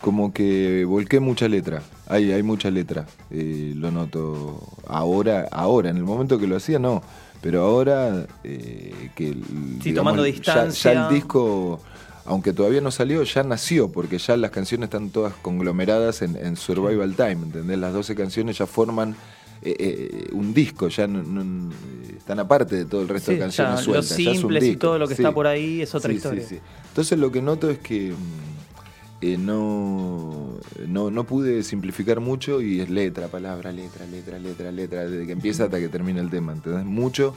Como 0.00 0.32
que 0.32 0.84
volqué 0.84 1.18
mucha 1.18 1.48
letra. 1.48 1.82
Hay, 2.06 2.30
hay 2.30 2.42
mucha 2.44 2.70
letra. 2.70 3.06
eh, 3.32 3.72
lo 3.74 3.90
noto 3.90 4.62
ahora, 4.86 5.48
ahora, 5.50 5.90
en 5.90 5.96
el 5.96 6.04
momento 6.04 6.38
que 6.38 6.46
lo 6.46 6.56
hacía, 6.56 6.78
no. 6.78 7.02
Pero 7.42 7.62
ahora 7.62 8.24
eh, 8.44 9.10
que. 9.16 9.34
Sí, 9.82 9.92
tomando 9.92 10.24
ya- 10.24 10.32
distancia. 10.32 10.92
Ya, 10.92 11.08
el 11.08 11.14
disco, 11.14 11.80
aunque 12.28 12.52
todavía 12.52 12.80
no 12.80 12.90
salió, 12.90 13.22
ya 13.24 13.42
nació, 13.42 13.90
porque 13.90 14.18
ya 14.18 14.36
las 14.36 14.50
canciones 14.50 14.86
están 14.88 15.10
todas 15.10 15.34
conglomeradas 15.34 16.22
en, 16.22 16.36
en 16.36 16.56
Survival 16.56 17.14
Time, 17.16 17.32
¿entendés? 17.46 17.78
Las 17.78 17.92
12 17.92 18.14
canciones 18.14 18.58
ya 18.58 18.66
forman. 18.66 19.16
eh, 19.60 19.74
eh, 19.80 20.28
un 20.34 20.54
disco, 20.54 20.86
ya 20.86 21.08
no- 21.08 21.20
no- 21.24 21.72
están 22.16 22.38
aparte 22.38 22.76
de 22.76 22.84
todo 22.84 23.02
el 23.02 23.08
resto 23.08 23.32
Sí, 23.32 23.34
de 23.34 23.40
canciones 23.40 23.78
ya, 23.78 23.82
sueltas. 23.82 24.10
los 24.10 24.24
ya 24.24 24.32
simples 24.32 24.64
y 24.64 24.76
todo 24.76 24.98
lo 25.00 25.08
que 25.08 25.16
sí. 25.16 25.22
está 25.22 25.34
por 25.34 25.48
ahí 25.48 25.82
es 25.82 25.92
otra 25.96 26.10
Sí, 26.12 26.16
historia. 26.16 26.44
Entonces 26.90 27.18
lo 27.18 27.32
que 27.32 27.42
noto 27.42 27.68
es 27.68 27.78
que 27.80 28.12
mm, 28.12 29.24
eh, 29.24 29.36
no, 29.36 30.58
no, 30.86 31.10
no 31.10 31.24
pude 31.24 31.64
simplificar 31.64 32.20
mucho 32.20 32.60
y 32.60 32.80
es 32.80 32.88
letra, 32.88 33.26
palabra, 33.26 33.72
letra, 33.72 34.06
letra, 34.06 34.38
letra, 34.38 34.70
letra, 34.70 35.08
desde 35.08 35.26
que 35.26 35.32
empieza 35.32 35.64
hasta 35.64 35.80
que 35.80 35.88
termina 35.88 36.20
el 36.20 36.30
tema. 36.30 36.52
¿Entendés? 36.52 36.84
Mucho 36.84 37.34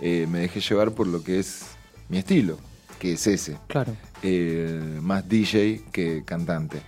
eh, 0.00 0.26
me 0.30 0.38
dejé 0.38 0.60
llevar 0.60 0.92
por 0.92 1.06
lo 1.06 1.22
que 1.22 1.38
es 1.38 1.66
mi 2.08 2.16
estilo, 2.16 2.56
que 2.98 3.12
es 3.12 3.26
ese. 3.26 3.56
Claro. 3.68 3.94
Eh, 4.22 4.98
más 5.02 5.28
DJ 5.28 5.82
que 5.92 6.22
cantante. 6.24 6.80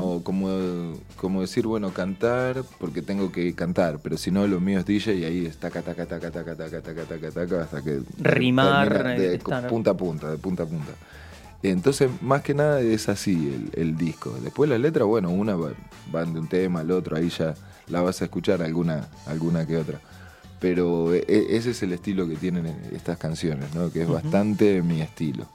O 0.00 0.24
como, 0.24 0.94
como 1.14 1.40
decir, 1.40 1.64
bueno, 1.64 1.92
cantar 1.92 2.64
porque 2.80 3.00
tengo 3.00 3.30
que 3.30 3.54
cantar, 3.54 4.00
pero 4.02 4.16
si 4.18 4.32
no, 4.32 4.44
lo 4.48 4.58
mío 4.58 4.80
es 4.80 4.86
DJ 4.86 5.14
y 5.14 5.24
ahí 5.24 5.46
es 5.46 5.56
taca, 5.58 5.82
taca, 5.82 6.04
taca, 6.04 6.32
taca, 6.32 6.56
taca, 6.56 6.80
taca, 6.82 7.04
taca, 7.04 7.30
taca, 7.30 7.62
hasta 7.62 7.80
que 7.82 8.00
Rimar, 8.18 9.16
de 9.16 9.34
eh, 9.34 9.38
estar- 9.38 9.68
punta 9.68 9.90
a 9.92 9.96
punta, 9.96 10.30
de 10.32 10.36
punta 10.36 10.64
a 10.64 10.66
punta. 10.66 10.90
Entonces, 11.62 12.10
más 12.22 12.42
que 12.42 12.54
nada 12.54 12.80
es 12.80 13.08
así 13.08 13.52
el, 13.74 13.80
el 13.80 13.96
disco. 13.96 14.36
Después 14.42 14.68
las 14.68 14.80
letras, 14.80 15.06
bueno, 15.06 15.30
una 15.30 15.54
va- 15.54 15.70
van 16.10 16.32
de 16.32 16.40
un 16.40 16.48
tema 16.48 16.80
al 16.80 16.90
otro, 16.90 17.16
ahí 17.16 17.28
ya 17.28 17.54
la 17.88 18.00
vas 18.00 18.20
a 18.20 18.24
escuchar 18.24 18.62
alguna, 18.62 19.06
alguna 19.26 19.64
que 19.64 19.76
otra. 19.76 20.00
Pero 20.60 21.14
e- 21.14 21.24
e- 21.28 21.56
ese 21.56 21.70
es 21.70 21.82
el 21.82 21.92
estilo 21.92 22.28
que 22.28 22.36
tienen 22.36 22.66
estas 22.92 23.16
canciones, 23.18 23.74
¿no? 23.74 23.90
Que 23.92 24.02
es 24.02 24.08
bastante 24.08 24.82
mi 24.82 25.00
estilo. 25.00 25.46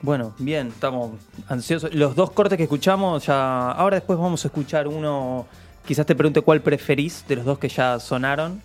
Bueno, 0.00 0.32
bien, 0.38 0.68
estamos 0.68 1.12
ansiosos. 1.48 1.92
Los 1.94 2.14
dos 2.14 2.30
cortes 2.30 2.56
que 2.56 2.64
escuchamos, 2.64 3.26
ya. 3.26 3.70
Ahora 3.72 3.96
después 3.96 4.18
vamos 4.18 4.44
a 4.44 4.48
escuchar 4.48 4.86
uno. 4.88 5.46
Quizás 5.86 6.06
te 6.06 6.14
pregunte 6.14 6.40
cuál 6.40 6.60
preferís 6.60 7.24
de 7.28 7.36
los 7.36 7.44
dos 7.44 7.58
que 7.58 7.68
ya 7.68 7.98
sonaron. 7.98 8.62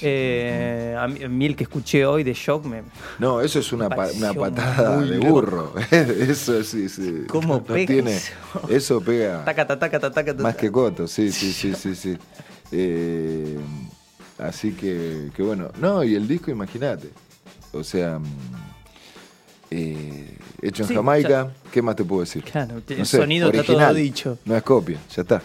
Eh, 0.00 0.96
a, 0.98 1.06
mí, 1.08 1.46
el 1.46 1.54
que 1.56 1.64
escuché 1.64 2.04
hoy 2.06 2.24
de 2.24 2.34
Shock 2.34 2.64
me. 2.64 2.82
No, 3.18 3.40
eso 3.40 3.58
es 3.60 3.72
una, 3.72 3.88
pa- 3.88 4.08
patada 4.38 5.00
de 5.00 5.18
burro. 5.18 5.72
eso 5.90 6.62
sí, 6.64 6.88
sí. 6.88 7.24
¿Cómo 7.28 7.54
No 7.56 7.64
pega 7.64 7.86
tiene- 7.86 8.16
eso? 8.16 8.32
Eso 8.68 9.00
pega 9.00 9.44
Taca, 9.44 9.66
taca, 9.66 9.78
taca, 9.90 10.10
taca, 10.10 10.32
taca. 10.32 10.42
más 10.42 10.56
que 10.56 10.70
coto, 10.70 11.06
sí, 11.06 11.30
sí, 11.32 11.52
sí, 11.52 11.74
sí, 11.74 11.94
sí. 11.94 12.16
Eh, 12.74 13.58
así 14.48 14.72
que, 14.72 15.30
que 15.36 15.42
bueno. 15.42 15.70
No, 15.80 16.02
y 16.04 16.14
el 16.14 16.26
disco, 16.28 16.50
imagínate. 16.50 17.08
O 17.72 17.82
sea, 17.82 18.18
mm, 18.18 18.24
eh, 19.70 20.36
hecho 20.60 20.82
en 20.82 20.88
Sí, 20.88 20.94
Jamaica, 20.94 21.50
¿qué 21.72 21.80
más 21.82 21.96
te 21.96 22.04
puedo 22.04 22.20
decir? 22.20 22.44
Claro, 22.44 22.82
el 22.88 23.06
sé, 23.06 23.18
sonido 23.18 23.46
está 23.50 23.62
todo 23.62 23.76
original. 23.76 23.96
dicho. 23.96 24.38
No 24.44 24.56
es 24.56 24.62
copia, 24.62 24.98
ya 25.14 25.22
está. 25.22 25.42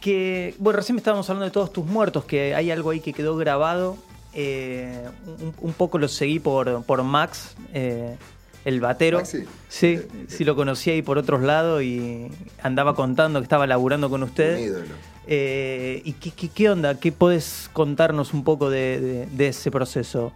Que, 0.00 0.54
bueno, 0.58 0.78
recién 0.78 0.96
estábamos 0.98 1.28
hablando 1.28 1.44
de 1.44 1.50
todos 1.50 1.72
tus 1.72 1.84
muertos, 1.86 2.24
que 2.24 2.54
hay 2.54 2.70
algo 2.70 2.90
ahí 2.90 3.00
que 3.00 3.12
quedó 3.12 3.36
grabado. 3.36 3.96
Eh, 4.32 5.04
un, 5.26 5.54
un 5.60 5.72
poco 5.72 5.98
lo 5.98 6.08
seguí 6.08 6.38
por, 6.40 6.84
por 6.84 7.02
Max, 7.02 7.54
eh, 7.74 8.16
el 8.64 8.80
batero. 8.80 9.18
Maxi. 9.18 9.44
Sí, 9.68 10.00
sí 10.28 10.44
lo 10.44 10.54
conocí 10.56 10.90
ahí 10.90 11.02
por 11.02 11.18
otros 11.18 11.42
lados 11.42 11.82
y 11.82 12.28
andaba 12.62 12.94
contando 12.94 13.40
que 13.40 13.44
estaba 13.44 13.66
laburando 13.66 14.08
con 14.08 14.22
Un 14.22 14.28
usted. 14.28 14.58
ídolo. 14.58 14.94
Eh, 15.32 16.02
¿Y 16.04 16.14
qué, 16.14 16.32
qué- 16.32 16.48
qué 16.48 16.68
onda? 16.70 16.98
¿Qué 16.98 17.12
podés 17.12 17.70
contarnos 17.72 18.34
un 18.34 18.42
poco 18.42 18.68
de, 18.68 19.00
de- 19.00 19.26
de 19.26 19.46
ese 19.48 19.70
proceso? 19.70 20.32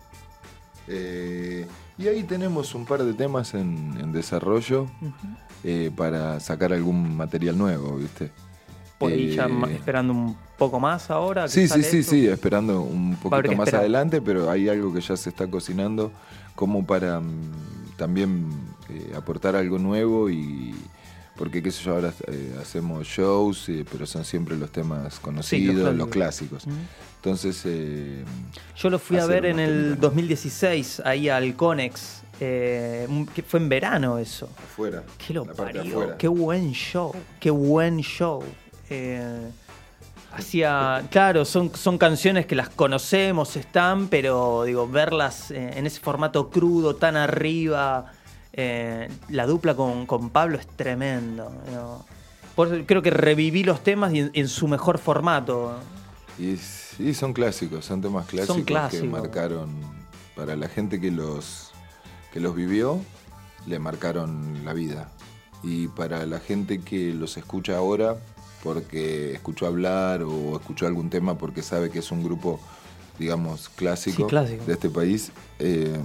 Eh, 0.87 1.67
y 1.99 2.07
ahí 2.07 2.23
tenemos 2.23 2.77
un 2.77 2.85
par 2.87 3.03
de 3.03 3.13
temas 3.13 3.55
en, 3.55 3.97
en 4.01 4.13
desarrollo 4.13 4.87
eh, 5.65 5.91
para 5.97 6.39
sacar 6.39 6.73
algún 6.73 7.17
material 7.17 7.59
nuevo, 7.59 7.97
¿viste? 7.97 8.31
Ahí 9.01 9.35
ya 9.35 9.49
esperando 9.73 10.13
un 10.13 10.37
poco 10.57 10.79
más 10.79 11.11
ahora. 11.11 11.49
Sí, 11.49 11.67
sí, 11.67 11.83
sí, 11.83 11.99
esto. 11.99 12.11
sí, 12.13 12.29
esperando 12.29 12.81
un 12.81 13.17
poquito 13.17 13.49
más 13.57 13.67
esperar. 13.67 13.81
adelante, 13.81 14.23
pero 14.23 14.49
hay 14.49 14.69
algo 14.69 14.95
que 14.95 15.01
ya 15.01 15.17
se 15.17 15.29
está 15.31 15.49
cocinando 15.49 16.13
como 16.55 16.87
para 16.87 17.19
mm, 17.19 17.53
también 17.97 18.49
aportar 19.17 19.57
algo 19.57 19.79
nuevo 19.79 20.31
y 20.31 20.73
porque 21.37 21.63
qué 21.63 21.71
sé 21.71 21.83
yo, 21.85 21.95
ahora 21.95 22.13
eh, 22.29 22.55
hacemos 22.61 23.07
shows, 23.07 23.69
eh, 23.69 23.85
pero 23.91 24.07
son 24.07 24.25
siempre 24.25 24.57
los 24.57 24.71
temas 24.71 25.19
conocidos, 25.21 25.95
los 25.95 26.09
clásicos. 26.09 26.65
Entonces, 27.17 27.63
eh, 27.65 28.23
Yo 28.77 28.91
lo 28.91 28.99
fui 28.99 29.17
a 29.19 29.27
ver 29.27 29.47
en 29.47 29.59
el 29.59 29.83
temitas. 29.83 30.01
2016, 30.01 31.03
ahí 31.05 31.29
al 31.29 31.55
Conex. 31.57 32.23
eh, 32.41 33.09
que 33.35 33.43
fue 33.43 33.61
en 33.61 33.69
verano 33.69 34.19
eso. 34.19 34.49
afuera. 34.63 35.03
Qué 35.25 35.33
lo 35.33 35.45
parió. 35.47 36.17
Qué 36.19 36.29
buen 36.29 36.73
show. 36.73 37.15
Qué 37.41 37.51
buen 37.51 38.01
show. 38.01 38.43
Eh, 38.91 39.49
hacía. 40.33 41.07
Claro, 41.11 41.45
son, 41.45 41.75
son 41.75 41.97
canciones 41.97 42.45
que 42.47 42.55
las 42.55 42.69
conocemos, 42.69 43.57
están, 43.57 44.09
pero 44.09 44.65
digo, 44.65 44.87
verlas 44.89 45.51
en 45.51 45.87
ese 45.87 46.01
formato 46.01 46.51
crudo, 46.51 46.97
tan 46.97 47.17
arriba. 47.17 48.13
Eh, 48.57 49.09
la 49.29 49.47
dupla 49.47 49.75
con, 49.75 50.07
con 50.07 50.31
Pablo 50.31 50.59
es 50.59 50.67
tremendo. 50.67 51.51
¿no? 51.73 52.05
Por 52.55 52.69
eso 52.73 52.85
creo 52.87 53.03
que 53.03 53.11
reviví 53.11 53.65
los 53.65 53.83
temas 53.83 54.13
y 54.15 54.21
en, 54.21 54.31
en 54.33 54.49
su 54.49 54.69
mejor 54.69 54.99
formato. 54.99 55.77
Y, 56.39 56.57
sí, 56.57 57.15
son 57.15 57.33
clásicos, 57.33 57.85
son 57.85 58.01
temas 58.01 58.27
clásicos, 58.27 58.57
que 58.59 58.65
clásicos. 58.65 59.09
marcaron 59.09 59.71
para 60.37 60.57
la 60.57 60.69
gente 60.69 61.01
que 61.01 61.11
los 61.11 61.71
que 62.33 62.41
los 62.41 62.55
vivió, 62.57 63.01
le 63.67 63.79
marcaron 63.79 64.65
la 64.65 64.73
vida. 64.73 65.09
Y 65.63 65.87
para 65.89 66.27
la 66.27 66.41
gente 66.41 66.81
que 66.81 67.15
los 67.15 67.37
escucha 67.37 67.77
ahora, 67.77 68.17
porque 68.65 69.33
escuchó 69.35 69.67
hablar 69.67 70.23
o 70.25 70.57
escuchó 70.57 70.87
algún 70.89 71.11
tema 71.11 71.39
porque 71.39 71.63
sabe 71.63 71.91
que 71.91 72.01
es 72.01 72.11
un 72.11 72.25
grupo, 72.25 72.59
digamos, 73.19 73.69
clásico, 73.69 74.17
Sí, 74.17 74.25
clásico. 74.25 74.65
de 74.65 74.73
este 74.73 74.91
país, 74.91 75.31
eh, 75.61 75.97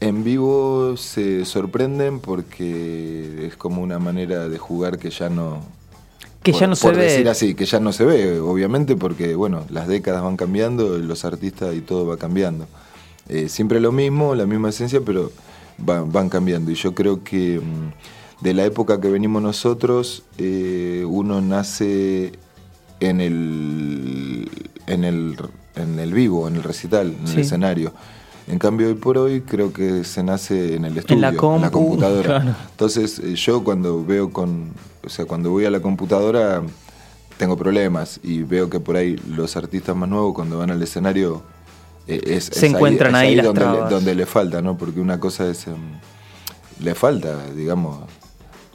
en 0.00 0.24
vivo 0.24 0.96
se 0.96 1.44
sorprenden 1.44 2.20
porque 2.20 3.46
es 3.48 3.56
como 3.56 3.82
una 3.82 3.98
manera 3.98 4.48
de 4.48 4.58
jugar 4.58 4.98
que 4.98 5.10
ya 5.10 5.28
no, 5.28 5.60
Que 6.42 6.52
por- 6.52 6.60
ya 6.60 6.66
no 6.66 6.76
se 6.76 6.86
por 6.88 6.96
ve. 6.96 7.04
decir 7.04 7.28
así, 7.28 7.54
que 7.54 7.66
ya 7.66 7.80
no 7.80 7.92
se 7.92 8.04
ve, 8.04 8.40
obviamente, 8.40 8.96
porque 8.96 9.34
bueno, 9.34 9.64
las 9.70 9.88
décadas 9.88 10.22
van 10.22 10.36
cambiando, 10.36 10.98
los 10.98 11.24
artistas 11.24 11.74
y 11.74 11.80
todo 11.82 12.06
va 12.06 12.16
cambiando. 12.16 12.66
Eh, 13.28 13.48
siempre 13.48 13.78
lo 13.80 13.92
mismo, 13.92 14.34
la 14.34 14.46
misma 14.46 14.70
esencia, 14.70 15.00
pero 15.04 15.30
van, 15.78 16.10
van 16.10 16.28
cambiando. 16.28 16.70
Y 16.70 16.74
yo 16.74 16.94
creo 16.94 17.22
que 17.22 17.60
mm, 17.60 18.42
de 18.44 18.54
la 18.54 18.64
época 18.64 19.00
que 19.00 19.10
venimos 19.10 19.42
nosotros, 19.42 20.24
eh, 20.38 21.04
uno 21.06 21.40
nace 21.42 22.32
en 23.00 23.20
el, 23.20 24.50
en 24.86 25.04
el 25.04 25.36
en 25.76 25.98
el 25.98 26.12
vivo, 26.12 26.48
en 26.48 26.56
el 26.56 26.62
recital, 26.62 27.14
en 27.20 27.26
Sí. 27.26 27.34
el 27.34 27.40
escenario. 27.40 27.92
En 28.48 28.58
cambio, 28.58 28.88
hoy 28.88 28.94
por 28.94 29.16
hoy 29.18 29.42
creo 29.42 29.72
que 29.72 30.02
se 30.04 30.22
nace 30.22 30.74
en 30.74 30.84
el 30.84 30.98
estudio, 30.98 31.20
la 31.20 31.36
compu, 31.36 31.70
computadora. 31.70 32.22
claro. 32.40 32.56
Entonces, 32.70 33.18
eh, 33.20 33.34
yo 33.36 33.62
cuando 33.62 34.04
veo 34.04 34.30
con, 34.32 34.72
o 35.04 35.08
sea, 35.08 35.24
cuando 35.24 35.50
voy 35.50 35.64
a 35.66 35.70
la 35.70 35.80
computadora 35.80 36.62
tengo 37.38 37.56
problemas 37.56 38.20
y 38.22 38.42
veo 38.42 38.68
que 38.68 38.80
por 38.80 38.96
ahí 38.96 39.16
los 39.28 39.56
artistas 39.56 39.96
más 39.96 40.08
nuevos 40.08 40.34
cuando 40.34 40.58
van 40.58 40.70
al 40.70 40.82
escenario 40.82 41.42
eh, 42.06 42.20
es, 42.26 42.44
Se 42.46 42.66
es 42.66 42.72
encuentran 42.74 43.14
es 43.14 43.20
ahí 43.20 43.34
las 43.36 43.46
donde, 43.46 43.60
le, 43.66 43.88
donde 43.88 44.14
le 44.14 44.26
falta, 44.26 44.60
¿no? 44.60 44.76
Porque 44.76 45.00
una 45.00 45.20
cosa 45.20 45.48
es 45.48 45.66
em, 45.68 45.76
le 46.80 46.94
falta, 46.94 47.46
digamos, 47.54 48.00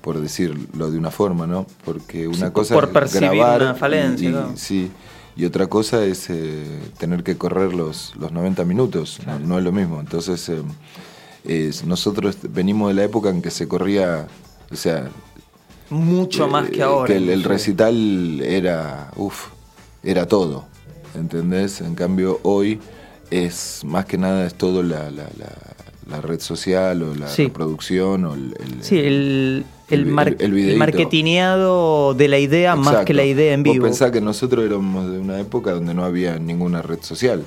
por 0.01 0.19
decirlo 0.21 0.89
de 0.89 0.97
una 0.97 1.11
forma, 1.11 1.45
¿no? 1.47 1.65
Porque 1.83 2.27
una 2.27 2.47
Sí, 2.47 2.53
cosa 2.53 2.73
por 2.75 2.85
es 2.85 2.89
percibir 2.91 3.29
grabar 3.31 3.61
una 3.63 3.75
falencia, 3.75 4.29
y, 4.29 4.31
y- 4.31 4.35
¿no? 4.35 4.53
sí, 4.55 4.91
y 5.35 5.45
otra 5.45 5.67
cosa 5.67 6.03
es 6.05 6.29
eh, 6.29 6.63
tener 6.97 7.23
que 7.23 7.37
correr 7.37 7.73
los, 7.73 8.13
los 8.17 8.31
90 8.31 8.63
minutos, 8.65 9.19
no, 9.25 9.39
no 9.39 9.57
es 9.57 9.63
lo 9.63 9.71
mismo. 9.71 9.99
Entonces, 9.99 10.47
eh, 10.49 10.61
es- 11.43 11.85
nosotros 11.85 12.37
venimos 12.49 12.89
de 12.89 12.93
la 12.95 13.03
época 13.03 13.29
en 13.29 13.41
que 13.41 13.51
se 13.51 13.67
corría, 13.67 14.27
o 14.71 14.75
sea, 14.75 15.09
Mucho 15.89 16.45
eh, 16.45 16.49
más 16.49 16.69
que 16.69 16.81
ahora. 16.81 17.07
Que 17.07 17.17
el, 17.17 17.43
recital 17.43 18.41
era, 18.41 19.11
uff, 19.17 19.49
era 20.03 20.25
todo, 20.27 20.65
¿entendés? 21.15 21.81
En 21.81 21.93
cambio, 21.95 22.39
hoy 22.43 22.79
es 23.29 23.81
más 23.85 24.05
que 24.05 24.17
nada 24.17 24.45
es 24.47 24.55
todo 24.55 24.81
la, 24.83 25.11
la, 25.11 25.23
la- 25.37 25.75
la 26.07 26.21
red 26.21 26.39
social 26.39 27.01
o 27.01 27.15
la 27.15 27.27
Sí. 27.27 27.45
reproducción 27.45 28.25
o 28.25 28.35
el... 28.35 28.55
el- 28.59 28.83
Sí, 28.83 28.99
el, 28.99 29.65
el, 29.89 30.05
mar- 30.05 30.29
el 30.29 30.41
el 30.41 30.51
videíto. 30.53 30.79
marketineado 30.79 32.13
de 32.13 32.27
la 32.27 32.39
idea 32.39 32.75
más 32.75 33.05
que 33.05 33.13
la 33.13 33.23
idea 33.25 33.53
en 33.53 33.63
Vos 33.63 33.73
vivo. 33.73 33.85
pensás 33.85 34.11
que 34.11 34.21
nosotros 34.21 34.65
éramos 34.65 35.11
de 35.11 35.19
una 35.19 35.39
época 35.39 35.71
donde 35.71 35.93
no 35.93 36.03
había 36.05 36.37
ninguna 36.39 36.81
red 36.81 36.99
social. 37.01 37.43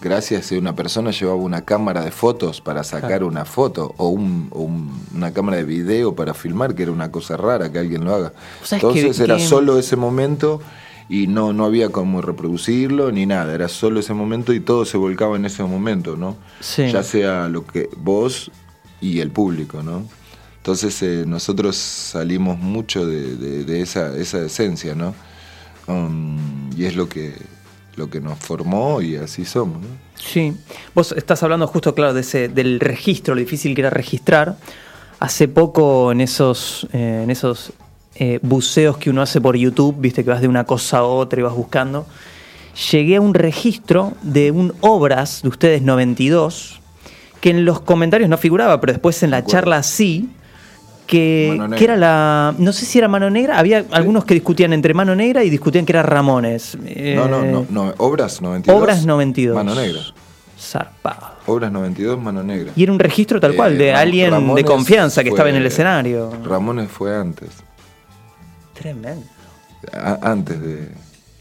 Gracias 0.00 0.50
a 0.50 0.56
una 0.56 0.74
persona 0.74 1.12
llevaba 1.12 1.36
una 1.38 1.64
cámara 1.64 2.04
de 2.04 2.10
fotos 2.10 2.60
para 2.60 2.82
sacar 2.82 3.08
Claro. 3.10 3.28
una 3.28 3.44
foto 3.44 3.94
o, 3.98 4.08
un- 4.08 4.48
o 4.50 4.62
un- 4.62 4.90
una 5.14 5.32
cámara 5.32 5.58
de 5.58 5.64
video 5.64 6.16
para 6.16 6.34
filmar, 6.34 6.74
que 6.74 6.82
era 6.82 6.90
una 6.92 7.12
cosa 7.12 7.36
rara 7.36 7.70
que 7.70 7.78
alguien 7.78 8.04
lo 8.04 8.12
haga. 8.14 8.32
¿Vos 8.60 8.72
Entonces 8.72 9.16
que- 9.18 9.24
era 9.24 9.36
que- 9.36 9.46
solo 9.46 9.78
ese 9.78 9.94
momento 9.94 10.60
y 11.08 11.28
no, 11.28 11.52
no 11.52 11.64
había 11.66 11.90
cómo 11.90 12.20
reproducirlo 12.20 13.12
ni 13.12 13.26
nada, 13.26 13.54
era 13.54 13.68
solo 13.68 14.00
ese 14.00 14.12
momento 14.14 14.52
y 14.52 14.58
todo 14.58 14.84
se 14.84 14.96
volcaba 14.96 15.36
en 15.36 15.44
ese 15.44 15.62
momento, 15.62 16.16
¿no? 16.16 16.36
Sí. 16.60 16.90
Ya 16.90 17.04
sea 17.04 17.48
lo 17.48 17.64
que 17.64 17.88
vos 17.96 18.50
y 19.00 19.20
el 19.20 19.30
público, 19.30 19.82
¿no? 19.84 20.02
Entonces 20.62 21.02
eh, 21.02 21.24
nosotros 21.26 21.74
salimos 21.76 22.56
mucho 22.56 23.04
de, 23.04 23.34
de- 23.36 23.64
de 23.64 23.80
esa, 23.80 24.16
esa 24.16 24.42
esencia, 24.44 24.94
¿no? 24.94 25.12
Um, 25.88 26.70
y 26.76 26.84
es 26.84 26.94
lo 26.94 27.08
que, 27.08 27.34
lo 27.96 28.08
que 28.08 28.20
nos 28.20 28.38
formó 28.38 29.02
y 29.02 29.16
así 29.16 29.44
somos, 29.44 29.80
¿no? 29.80 29.88
Sí. 30.14 30.52
Vos 30.94 31.10
estás 31.12 31.42
hablando 31.42 31.66
justo, 31.66 31.96
claro, 31.96 32.14
de 32.14 32.20
ese, 32.20 32.48
del 32.48 32.78
registro, 32.78 33.34
lo 33.34 33.40
difícil 33.40 33.74
que 33.74 33.80
era 33.80 33.90
registrar. 33.90 34.56
Hace 35.18 35.48
poco 35.48 36.12
en 36.12 36.20
esos, 36.20 36.86
eh, 36.92 37.22
en 37.24 37.30
esos 37.32 37.72
eh, 38.14 38.38
buceos 38.42 38.98
que 38.98 39.10
uno 39.10 39.20
hace 39.22 39.40
por 39.40 39.56
YouTube, 39.56 39.96
viste 39.98 40.22
que 40.22 40.30
vas 40.30 40.40
de 40.42 40.46
una 40.48 40.62
cosa 40.62 40.98
a 40.98 41.02
otra 41.02 41.40
y 41.40 41.42
vas 41.42 41.54
buscando, 41.54 42.06
llegué 42.92 43.16
a 43.16 43.20
un 43.20 43.34
registro 43.34 44.12
de 44.22 44.52
un 44.52 44.72
obras 44.80 45.42
de 45.42 45.48
ustedes 45.48 45.82
92, 45.82 46.80
que 47.40 47.50
en 47.50 47.64
los 47.64 47.80
comentarios 47.80 48.30
no 48.30 48.38
figuraba, 48.38 48.80
pero 48.80 48.92
después 48.92 49.20
en 49.24 49.32
la 49.32 49.44
charla 49.44 49.82
sí, 49.82 50.28
que, 51.06 51.60
que 51.76 51.84
era 51.84 51.96
la... 51.96 52.54
No 52.58 52.72
sé 52.72 52.86
si 52.86 52.98
era 52.98 53.08
Mano 53.08 53.28
Negra, 53.30 53.58
había 53.58 53.84
algunos 53.90 54.24
que 54.24 54.34
discutían 54.34 54.72
entre 54.72 54.94
Mano 54.94 55.14
Negra 55.14 55.44
y 55.44 55.50
discutían 55.50 55.84
que 55.84 55.92
era 55.92 56.02
Ramones. 56.02 56.76
No, 56.76 57.28
no, 57.28 57.44
Eh, 57.44 57.52
no, 57.52 57.66
no, 57.70 57.94
Obras 57.98 58.40
92. 58.40 58.80
Obras 58.82 59.04
92. 59.06 59.54
Mano 59.56 59.74
Negra. 59.74 60.00
Zarpado. 60.58 61.32
Obras 61.46 61.72
92, 61.72 62.20
Mano 62.20 62.42
Negra. 62.42 62.72
Y 62.76 62.84
era 62.84 62.92
un 62.92 62.98
registro 62.98 63.40
tal 63.40 63.52
Eh, 63.52 63.56
cual, 63.56 63.76
de 63.76 63.92
Ram- 63.92 63.98
alguien 64.00 64.54
de 64.54 64.64
confianza 64.64 65.22
que 65.22 65.30
fue- 65.30 65.36
estaba 65.36 65.50
en 65.50 65.56
el 65.56 65.66
escenario. 65.66 66.30
Ramones 66.44 66.88
fue 66.90 67.14
antes, 67.16 67.48
Tremendo. 68.74 69.26
a- 69.92 70.18
antes 70.22 70.60
de... 70.60 70.88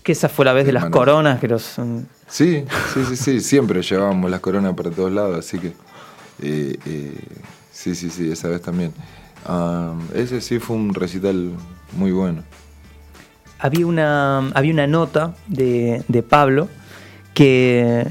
Que 0.04 0.14
esa 0.14 0.28
fue 0.30 0.46
la 0.46 0.54
vez 0.54 0.66
de 0.66 0.72
las 0.74 0.86
coronas 0.88 1.40
que 1.40 1.48
los... 1.48 1.78
mm, 1.78 2.00
Sí, 2.28 2.66
sí, 2.94 3.02
sí, 3.10 3.16
sí, 3.16 3.40
siempre 3.42 3.82
llevábamos 3.84 4.32
las 4.32 4.40
coronas 4.40 4.74
para 4.74 4.90
todos 4.90 5.12
lados, 5.12 5.38
así 5.38 5.60
que... 5.60 5.68
eh, 6.42 6.78
eh, 6.86 7.14
sí, 7.72 7.94
sí, 7.94 8.10
sí, 8.10 8.32
esa 8.32 8.48
vez 8.48 8.62
también. 8.62 8.92
Ah, 9.46 9.94
ese 10.14 10.42
sí 10.42 10.60
fue 10.60 10.76
un 10.76 10.94
recital 10.94 11.52
muy 11.98 12.12
bueno. 12.12 12.44
Había 13.60 13.86
una, 13.86 14.50
había 14.54 14.74
una 14.74 14.88
nota 14.88 15.34
de, 15.48 16.04
de 16.08 16.24
Pablo 16.24 16.68
que, 17.34 18.06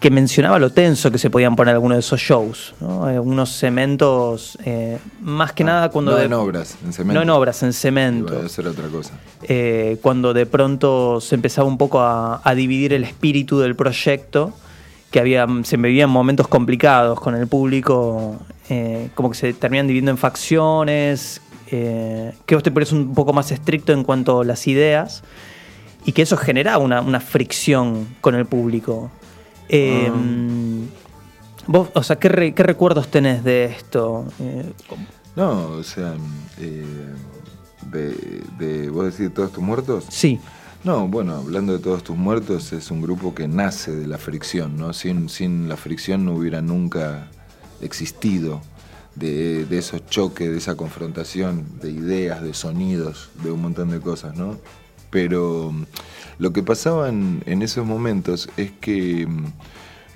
que 0.00 0.10
mencionaba 0.10 0.58
lo 0.58 0.70
tenso 0.70 1.10
que 1.10 1.18
se 1.18 1.30
podían 1.30 1.54
poner 1.56 1.74
algunos 1.74 1.96
de 1.96 2.00
esos 2.00 2.20
shows. 2.20 2.74
¿no? 2.80 3.04
Algunos 3.04 3.50
cementos, 3.50 4.58
eh, 4.64 4.98
más 5.20 5.52
que 5.52 5.62
Ah, 5.62 5.66
nada 5.66 5.88
cuando... 5.90 6.12
no 6.12 6.16
de- 6.18 6.24
en 6.24 6.32
obras, 6.32 6.76
en 6.84 6.92
cemento. 6.92 7.14
No 7.14 7.22
en 7.22 7.30
obras, 7.30 7.62
en 7.62 7.72
cemento. 7.72 8.34
Iba 8.34 8.44
a 8.46 8.48
ser 8.48 8.66
otra 8.66 8.88
cosa. 8.88 9.14
eh, 9.44 9.98
cuando 10.02 10.34
de 10.34 10.46
pronto 10.46 11.20
se 11.20 11.36
empezaba 11.36 11.68
un 11.68 11.78
poco 11.78 12.00
a, 12.00 12.40
a 12.42 12.54
dividir 12.54 12.92
el 12.92 13.04
espíritu 13.04 13.60
del 13.60 13.76
proyecto, 13.76 14.52
que 15.12 15.20
había, 15.20 15.46
se 15.62 15.76
vivían 15.76 16.10
momentos 16.10 16.48
complicados 16.48 17.20
con 17.20 17.36
el 17.36 17.46
público, 17.46 18.36
eh, 18.68 19.10
como 19.14 19.30
que 19.30 19.36
se 19.36 19.52
terminan 19.52 19.86
dividiendo 19.86 20.10
en 20.10 20.18
facciones, 20.18 21.40
eh, 21.70 22.32
que 22.46 22.54
vos 22.54 22.62
te 22.64 22.70
pones 22.70 22.92
un 22.92 23.14
poco 23.14 23.32
más 23.32 23.50
estricto 23.52 23.92
en 23.92 24.04
cuanto 24.04 24.40
a 24.40 24.44
las 24.44 24.66
ideas, 24.66 25.22
y 26.04 26.12
que 26.12 26.22
eso 26.22 26.36
generaba 26.36 26.78
una, 26.78 27.00
una 27.00 27.20
fricción 27.20 28.06
con 28.20 28.34
el 28.34 28.46
público. 28.46 29.10
Eh, 29.68 30.10
Vos, 31.68 31.88
o 31.94 32.02
sea, 32.04 32.14
¿qué, 32.16 32.28
re- 32.28 32.54
qué 32.54 32.62
recuerdos 32.62 33.08
tenés 33.08 33.42
de 33.42 33.64
esto? 33.64 34.24
Eh, 34.40 34.72
No, 35.34 35.70
o 35.70 35.82
sea, 35.82 36.14
eh, 36.60 36.84
de, 37.90 38.14
de, 38.58 38.88
¿vos 38.90 39.04
decís 39.16 39.34
todos 39.34 39.50
tus 39.52 39.64
muertos? 39.64 40.04
sí, 40.08 40.38
No, 40.84 41.08
bueno, 41.08 41.34
hablando 41.34 41.72
de 41.72 41.80
todos 41.80 42.04
tus 42.04 42.16
muertos, 42.16 42.72
es 42.72 42.92
un 42.92 43.02
grupo 43.02 43.34
que 43.34 43.48
nace 43.48 43.90
de 43.96 44.06
la 44.06 44.18
fricción, 44.18 44.76
¿no? 44.76 44.92
Sin, 44.92 45.28
sin 45.28 45.68
la 45.68 45.76
fricción 45.76 46.24
no 46.24 46.34
hubiera 46.34 46.62
nunca 46.62 47.26
existido 47.80 48.60
de, 49.14 49.66
esos 49.70 50.06
choques, 50.06 50.50
de 50.50 50.58
esa 50.58 50.76
confrontación, 50.76 51.64
de 51.80 51.90
ideas, 51.90 52.42
de 52.42 52.54
sonidos, 52.54 53.30
de 53.42 53.50
un 53.50 53.62
montón 53.62 53.90
de 53.90 54.00
cosas, 54.00 54.36
¿no? 54.36 54.58
Pero 55.10 55.72
mm, 55.72 55.84
lo 56.38 56.52
que 56.52 56.62
pasaba 56.62 57.08
en, 57.08 57.42
en 57.46 57.62
esos 57.62 57.86
momentos 57.86 58.48
es 58.56 58.70
que 58.72 59.26
mm, 59.26 59.46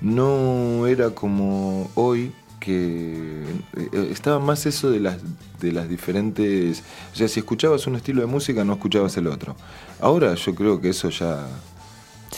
no 0.01 0.87
era 0.87 1.11
como 1.11 1.89
hoy 1.95 2.31
que 2.59 3.43
eh, 3.75 4.07
estaba 4.11 4.39
más 4.39 4.65
eso 4.67 4.91
de 4.91 4.99
las 4.99 5.17
de 5.59 5.71
las 5.71 5.89
diferentes 5.89 6.83
o 7.11 7.15
sea 7.15 7.27
si 7.27 7.39
escuchabas 7.39 7.87
un 7.87 7.95
estilo 7.95 8.21
de 8.21 8.27
música 8.27 8.63
no 8.63 8.73
escuchabas 8.73 9.17
el 9.17 9.25
otro 9.27 9.55
ahora 9.99 10.35
yo 10.35 10.53
creo 10.53 10.79
que 10.79 10.89
eso 10.89 11.09
ya 11.09 11.47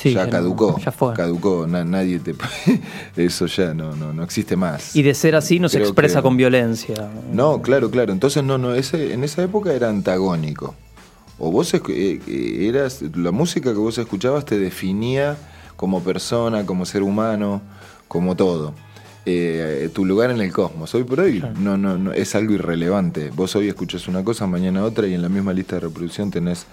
sí. 0.10 0.14
ya 0.14 0.30
caducó 0.30 0.78
ya 0.80 0.92
fue. 0.92 1.14
caducó 1.14 1.66
na- 1.68 1.84
nadie 1.84 2.20
te 2.20 2.36
eso 3.18 3.46
ya 3.48 3.74
no 3.74 3.96
no 3.96 4.14
no 4.14 4.24
existe 4.24 4.56
más 4.56 4.96
Y 4.96 5.02
de 5.04 5.14
ser 5.14 5.36
así 5.36 5.60
no 5.60 5.70
se 5.70 5.80
expresa 5.80 6.20
que- 6.20 6.24
con 6.24 6.38
violencia. 6.38 7.10
no, 7.32 7.62
claro, 7.62 7.90
claro. 7.90 8.12
Entonces, 8.14 8.44
no, 8.44 8.58
no, 8.58 8.76
ese, 8.76 9.14
en 9.14 9.24
esa 9.24 9.44
época 9.44 9.74
era 9.74 9.90
antagónico. 9.90 10.76
O 11.40 11.52
vos 11.52 11.74
eh, 11.74 11.82
eh, 11.90 12.68
eras, 12.70 13.02
la 13.16 13.32
música 13.32 13.72
que 13.74 13.80
vos 13.80 13.98
escuchabas 13.98 14.46
te 14.46 14.58
definía 14.60 15.36
como 15.76 16.02
persona, 16.04 16.66
como 16.66 16.86
ser 16.86 17.02
humano, 17.04 17.62
como 18.08 18.36
todo. 18.36 18.74
Eh, 19.26 19.90
tu 19.94 20.04
lugar 20.04 20.32
en 20.32 20.42
el 20.42 20.52
cosmos. 20.52 20.94
Hoy 20.96 21.06
por 21.06 21.22
hoy 21.22 21.42
no, 21.58 21.78
no, 21.78 21.98
no, 21.98 22.12
es 22.12 22.36
algo 22.36 22.54
irrelevante. 22.54 23.32
Vos 23.34 23.56
hoy 23.56 23.70
escuchas 23.70 24.08
una 24.10 24.22
cosa, 24.24 24.48
mañana 24.48 24.84
otra 24.84 25.08
y 25.08 25.14
en 25.14 25.22
la 25.22 25.30
misma 25.30 25.54
lista 25.54 25.76
de 25.78 25.82
reproducción 25.82 26.30
tenés 26.30 26.66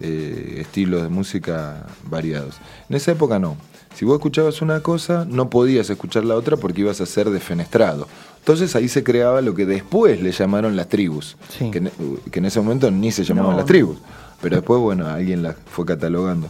eh, 0.00 0.56
estilos 0.60 1.02
de 1.02 1.08
música 1.10 1.86
variados. 2.04 2.54
En 2.88 2.96
esa 2.96 3.12
época 3.12 3.38
no. 3.38 3.56
Si 3.94 4.06
vos 4.06 4.14
escuchabas 4.14 4.62
una 4.62 4.80
cosa, 4.80 5.26
no 5.28 5.50
podías 5.50 5.90
escuchar 5.90 6.24
la 6.24 6.34
otra 6.36 6.56
porque 6.56 6.80
ibas 6.80 7.00
a 7.02 7.06
ser 7.06 7.28
defenestrado. 7.28 8.08
Entonces 8.38 8.74
ahí 8.74 8.88
se 8.88 9.02
creaba 9.04 9.42
lo 9.42 9.54
que 9.54 9.66
después 9.66 10.22
le 10.22 10.32
llamaron 10.32 10.76
las 10.76 10.88
tribus, 10.88 11.36
Sí. 11.58 11.70
que, 11.70 11.78
en, 11.78 11.90
que 12.30 12.38
en 12.38 12.44
ese 12.46 12.58
momento 12.60 12.90
ni 12.90 13.12
se 13.12 13.24
llamaban 13.24 13.50
No. 13.52 13.56
las 13.58 13.66
tribus, 13.66 13.98
pero 14.40 14.56
después, 14.56 14.80
bueno, 14.80 15.06
alguien 15.08 15.42
las 15.42 15.56
fue 15.70 15.84
catalogando. 15.84 16.48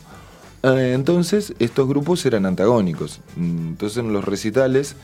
Eh, 0.63 0.93
entonces, 0.95 1.55
estos 1.59 1.89
grupos 1.89 2.25
eran 2.27 2.45
antagónicos. 2.47 3.21
Mm, 3.37 3.69
Entonces, 3.69 3.99
en 3.99 4.13
los 4.13 4.25
recitales, 4.25 4.95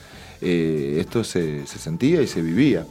eh, 0.41 0.97
esto 0.99 1.23
se, 1.23 1.65
se 1.65 1.79
sentía 1.79 2.21
y 2.21 2.27
se 2.27 2.41
vivía. 2.41 2.85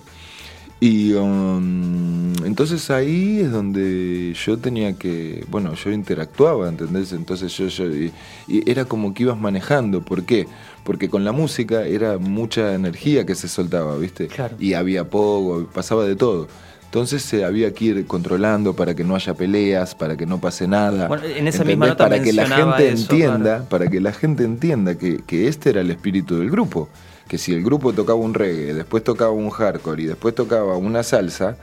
Y 0.80 1.14
um, 1.14 2.34
entonces 2.44 2.90
ahí 2.90 3.40
es 3.40 3.50
donde 3.50 4.34
yo 4.34 4.58
tenía 4.58 4.92
que, 4.94 5.44
bueno, 5.48 5.72
yo 5.74 5.90
interactuaba, 5.90 6.68
¿entendés? 6.68 7.12
Entonces 7.12 7.56
yo, 7.56 7.68
yo 7.68 7.86
y, 7.86 8.12
y 8.48 8.70
era 8.70 8.84
como 8.84 9.14
que 9.14 9.22
ibas 9.22 9.38
manejando, 9.38 10.02
¿por 10.02 10.24
qué? 10.24 10.46
Porque 10.82 11.08
con 11.08 11.24
la 11.24 11.32
música 11.32 11.86
era 11.86 12.18
mucha 12.18 12.74
energía 12.74 13.24
que 13.24 13.34
se 13.34 13.48
soltaba, 13.48 13.96
¿viste? 13.96 14.26
Claro. 14.26 14.56
Y 14.58 14.74
había 14.74 15.08
poco, 15.08 15.66
pasaba 15.72 16.04
de 16.04 16.16
todo. 16.16 16.48
Entonces 16.84 17.22
se 17.22 17.44
había 17.44 17.72
que 17.72 17.86
ir 17.86 18.06
controlando 18.06 18.74
para 18.74 18.94
que 18.94 19.04
no 19.04 19.16
haya 19.16 19.34
peleas, 19.34 19.94
para 19.94 20.16
que 20.16 20.26
no 20.26 20.40
pase 20.40 20.68
nada. 20.68 21.08
Bueno, 21.08 21.24
en 21.24 21.48
esa 21.48 21.64
misma 21.64 21.86
nota 21.88 22.04
para 22.04 22.22
que 22.22 22.32
la 22.32 22.46
gente 22.46 22.88
eso, 22.90 23.02
entienda, 23.02 23.38
claro. 23.38 23.64
para 23.68 23.88
que 23.88 24.00
la 24.00 24.12
gente 24.12 24.44
entienda 24.44 24.96
que, 24.96 25.22
que 25.26 25.48
este 25.48 25.70
era 25.70 25.80
el 25.80 25.90
espíritu 25.90 26.36
del 26.36 26.50
grupo. 26.50 26.88
Que 27.28 27.38
si 27.38 27.52
el 27.54 27.62
grupo 27.62 27.92
tocaba 27.92 28.18
un 28.18 28.34
reggae, 28.34 28.74
después 28.74 29.02
tocaba 29.02 29.30
un 29.30 29.50
hardcore 29.50 30.02
y 30.02 30.06
después 30.06 30.34
tocaba 30.34 30.76
una 30.76 31.02
salsa, 31.02 31.56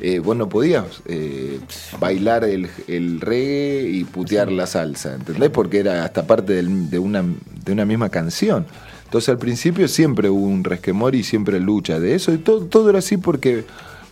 eh, 0.00 0.20
vos 0.20 0.36
no 0.36 0.48
podías 0.48 0.84
eh, 1.06 1.58
bailar 1.98 2.44
el, 2.44 2.68
el 2.86 3.20
reggae 3.20 3.88
y 3.90 4.04
putear 4.04 4.52
la 4.52 4.66
salsa, 4.68 5.14
¿entendés? 5.16 5.50
Porque 5.50 5.80
era 5.80 6.04
hasta 6.04 6.24
parte 6.26 6.52
del- 6.52 6.88
de, 6.88 6.98
una, 7.00 7.24
de 7.64 7.72
una 7.72 7.84
misma 7.84 8.08
canción. 8.10 8.64
Entonces 9.06 9.28
al 9.30 9.38
principio 9.38 9.88
siempre 9.88 10.30
hubo 10.30 10.46
un 10.46 10.62
resquemor 10.62 11.14
y 11.16 11.24
siempre 11.24 11.58
lucha 11.58 11.98
de 11.98 12.14
eso 12.14 12.32
y 12.32 12.38
todo, 12.38 12.66
todo 12.66 12.90
era 12.90 13.00
así 13.00 13.16
porque 13.16 13.64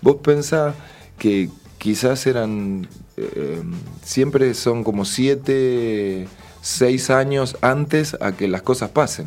vos 0.03 0.17
pensás 0.25 0.75
que 1.19 1.51
quizás 1.79 2.27
eran, 2.27 2.89
eh, 3.17 3.63
siempre 4.03 4.55
son 4.55 4.83
como 4.83 5.05
siete, 5.05 6.27
seis 6.63 7.11
años 7.11 7.57
antes 7.61 8.17
a 8.21 8.33
que 8.33 8.49
las 8.49 8.63
cosas 8.63 8.91
pasen. 8.91 9.27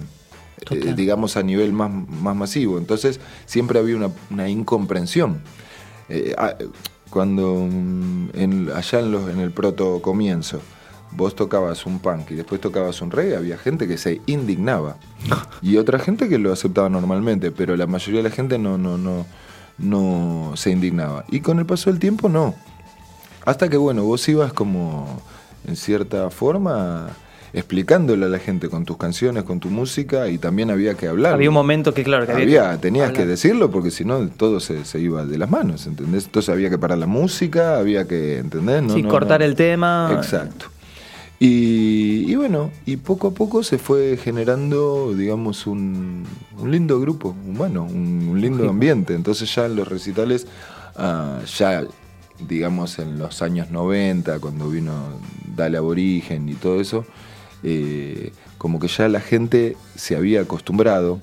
Eh, 0.72 0.94
digamos 0.96 1.38
a 1.38 1.44
nivel 1.44 1.74
más, 1.74 1.90
más 1.92 2.36
masivo. 2.36 2.78
Entonces 2.78 3.20
siempre 3.46 3.80
había 3.80 3.96
una, 3.96 4.10
una 4.30 4.50
incomprensión. 4.50 5.42
Eh, 6.10 6.34
ah, 6.38 6.56
cuando 7.10 7.68
mm, 7.70 8.30
en- 8.34 8.70
allá 8.76 9.00
en, 9.00 9.12
los- 9.12 9.30
en 9.30 9.40
el 9.40 9.52
proto 9.52 10.02
comienzo 10.02 10.62
vos 11.12 11.36
tocabas 11.36 11.88
un 11.88 11.98
punk 12.00 12.30
y 12.32 12.36
después 12.36 12.62
tocabas 12.62 13.02
un 13.02 13.10
reggae, 13.10 13.36
había 13.36 13.58
gente 13.58 13.88
que 13.88 13.98
se 13.98 14.22
indignaba 14.28 14.98
y 15.64 15.78
otra 15.78 15.98
gente 15.98 16.30
que 16.30 16.38
lo 16.38 16.54
aceptaba 16.54 16.88
normalmente, 16.90 17.50
pero 17.52 17.76
la 17.76 17.88
mayoría 17.88 18.22
de 18.22 18.30
la 18.30 18.36
gente 18.36 18.60
no, 18.60 18.78
no, 18.78 18.98
no, 18.98 19.26
no 19.80 20.52
se 20.56 20.70
indignaba. 20.70 21.26
Y 21.30 21.40
con 21.42 21.58
el 21.58 21.66
paso 21.66 21.90
del 21.90 22.00
tiempo 22.00 22.30
no. 22.30 22.54
Hasta 23.46 23.70
que 23.70 23.78
bueno, 23.78 24.04
vos 24.04 24.28
ibas 24.30 24.54
como 24.54 25.20
en 25.66 25.76
cierta 25.76 26.30
forma 26.30 27.10
explicándole 27.54 28.26
a 28.26 28.30
la 28.30 28.40
gente 28.40 28.70
con 28.70 28.86
tus 28.86 28.98
canciones, 28.98 29.44
con 29.44 29.60
tu 29.60 29.70
música 29.70 30.28
y 30.30 30.38
también 30.38 30.70
había 30.72 30.94
que 30.96 31.08
hablar. 31.08 31.34
Había 31.34 31.50
un 31.50 31.54
momento 31.56 31.94
que, 31.94 32.04
claro, 32.04 32.26
que 32.26 32.32
había, 32.34 32.44
Había, 32.64 32.72
que 32.74 32.78
tenías 32.82 33.10
hablar. 33.10 33.22
que 33.24 33.28
decirlo 33.28 33.72
porque 33.72 33.92
si 33.92 34.06
no 34.06 34.28
todo 34.30 34.60
se, 34.60 34.86
se 34.86 35.00
iba 35.00 35.26
de 35.26 35.38
las 35.38 35.50
manos, 35.50 35.88
¿entendés? 35.88 36.26
Entonces 36.26 36.50
había 36.50 36.70
que 36.70 36.78
parar 36.78 36.98
la 36.98 37.08
música, 37.08 37.78
había 37.78 38.08
que, 38.08 38.38
¿entendés? 38.38 38.84
No, 38.84 38.94
Sí, 38.94 39.02
no, 39.04 39.10
cortar 39.10 39.40
no. 39.40 39.46
el 39.46 39.56
tema. 39.56 40.12
Exacto. 40.16 40.68
Y, 41.42 42.26
y 42.30 42.36
bueno, 42.36 42.70
y 42.86 42.98
poco 42.98 43.28
a 43.30 43.32
poco 43.32 43.64
se 43.64 43.78
fue 43.78 44.18
generando, 44.22 45.14
digamos, 45.16 45.68
un, 45.68 46.26
un 46.60 46.72
lindo 46.72 47.00
grupo 47.00 47.34
humano, 47.48 47.86
un, 47.90 48.28
un 48.30 48.42
lindo 48.42 48.70
ambiente. 48.70 49.16
Entonces 49.16 49.54
ya 49.56 49.66
en 49.66 49.78
los 49.78 49.88
recitales, 49.88 50.48
ah, 50.98 51.40
ya 51.58 51.84
digamos 52.48 53.00
en 53.00 53.18
los 53.20 53.42
años 53.42 53.72
90, 53.72 54.40
cuando 54.40 54.70
vino 54.70 54.94
Dale 55.56 55.78
Aborigen 55.78 56.50
y 56.50 56.56
todo 56.56 56.82
eso, 56.82 57.06
eh, 57.64 58.32
como 58.58 58.80
que 58.80 58.88
ya 58.88 59.08
la 59.08 59.22
gente 59.22 59.76
se 59.96 60.16
había 60.16 60.42
acostumbrado 60.42 61.20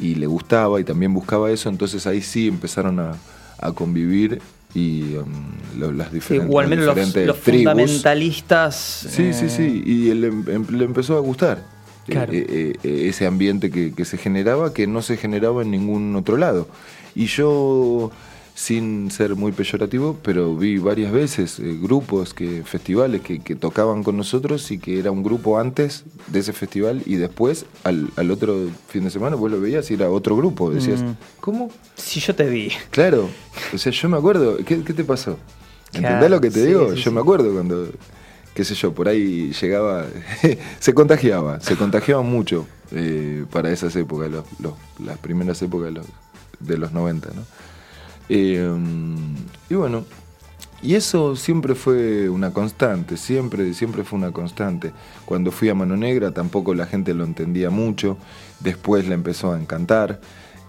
y 0.00 0.14
le 0.16 0.26
gustaba 0.26 0.80
y 0.80 0.84
también 0.84 1.14
buscaba 1.14 1.50
eso, 1.50 1.68
entonces 1.68 2.06
ahí 2.06 2.20
sí 2.22 2.48
empezaron 2.48 2.98
a, 3.00 3.16
a 3.58 3.72
convivir 3.72 4.40
y 4.74 5.14
um, 5.14 5.78
lo- 5.78 5.92
las 5.92 6.12
diferentes, 6.12 6.50
menos 6.68 6.84
los, 6.84 6.94
diferentes 6.96 7.26
los 7.26 7.40
tribus. 7.40 7.58
fundamentalistas. 7.64 8.74
Sí, 9.08 9.32
sí, 9.32 9.44
eh, 9.46 9.48
sí, 9.50 9.82
y 9.86 10.14
le, 10.14 10.26
em- 10.28 10.66
le 10.70 10.84
empezó 10.84 11.16
a 11.16 11.20
gustar 11.20 11.64
Claro. 12.06 12.32
eh, 12.32 12.44
eh, 12.48 12.72
eh, 12.82 13.06
ese 13.08 13.26
ambiente 13.26 13.70
que, 13.70 13.92
que 13.94 14.04
se 14.04 14.18
generaba, 14.18 14.74
que 14.74 14.86
no 14.86 15.00
se 15.00 15.16
generaba 15.16 15.62
en 15.62 15.70
ningún 15.70 16.14
otro 16.16 16.36
lado. 16.36 16.68
Y 17.14 17.26
yo, 17.26 18.10
sin 18.54 19.10
ser 19.10 19.34
muy 19.34 19.50
peyorativo, 19.50 20.16
pero 20.22 20.54
vi 20.56 20.78
varias 20.78 21.10
veces 21.10 21.58
eh, 21.58 21.76
grupos, 21.82 22.32
que 22.34 22.62
festivales 22.64 23.20
que, 23.20 23.40
que 23.40 23.56
tocaban 23.56 24.04
con 24.04 24.16
nosotros 24.16 24.70
y 24.70 24.78
que 24.78 24.98
era 25.00 25.10
un 25.10 25.24
grupo 25.24 25.58
antes 25.58 26.04
de 26.28 26.38
ese 26.38 26.52
festival 26.52 27.02
y 27.04 27.16
después, 27.16 27.66
al, 27.82 28.10
al 28.16 28.30
otro 28.30 28.68
fin 28.88 29.02
de 29.04 29.10
semana, 29.10 29.34
vos 29.34 29.50
lo 29.50 29.60
veías 29.60 29.90
y 29.90 29.94
era 29.94 30.08
otro 30.08 30.36
grupo. 30.36 30.70
Decías, 30.70 31.02
Mm. 31.02 31.16
¿cómo? 31.40 31.68
Si 31.96 32.20
yo 32.20 32.34
te 32.34 32.44
vi. 32.48 32.70
Claro, 32.90 33.28
o 33.72 33.78
sea, 33.78 33.90
yo 33.92 34.08
me 34.08 34.16
acuerdo, 34.18 34.56
¿qué, 34.58 34.82
qué 34.84 34.92
te 34.92 35.02
pasó? 35.02 35.36
Claro, 35.90 36.06
¿Entendés 36.06 36.30
lo 36.30 36.40
que 36.40 36.50
te 36.50 36.60
sí, 36.60 36.66
digo? 36.68 36.90
sí, 36.90 36.96
yo 36.98 37.10
sí. 37.10 37.10
me 37.10 37.20
acuerdo 37.20 37.52
cuando, 37.52 37.88
qué 38.54 38.64
sé 38.64 38.74
yo, 38.76 38.94
por 38.94 39.08
ahí 39.08 39.52
llegaba, 39.60 40.06
se 40.78 40.94
contagiaba, 40.94 41.58
se 41.60 41.74
contagiaba 41.76 42.22
mucho 42.22 42.66
eh, 42.92 43.44
para 43.50 43.72
esas 43.72 43.96
épocas, 43.96 44.30
los- 44.30 44.44
los- 44.60 44.74
las 45.04 45.18
primeras 45.18 45.60
épocas 45.62 45.86
de 45.86 45.92
los, 45.92 46.06
de 46.60 46.78
los 46.78 46.92
90, 46.92 47.30
¿no? 47.34 47.42
Eh, 48.28 48.76
y 49.70 49.74
bueno, 49.74 50.04
y 50.84 50.96
eso 50.96 51.34
siempre 51.34 51.74
fue 51.74 52.28
una 52.28 52.52
constante, 52.52 53.16
siempre, 53.16 53.72
siempre 53.72 54.04
fue 54.04 54.18
una 54.18 54.32
constante. 54.32 54.92
Cuando 55.24 55.50
fui 55.50 55.70
a 55.70 55.74
Mano 55.74 55.96
Negra 55.96 56.32
tampoco 56.32 56.74
la 56.74 56.84
gente 56.84 57.14
lo 57.14 57.24
entendía 57.24 57.70
mucho, 57.70 58.18
después 58.60 59.08
le 59.08 59.14
empezó 59.14 59.52
a 59.52 59.58
encantar. 59.58 60.20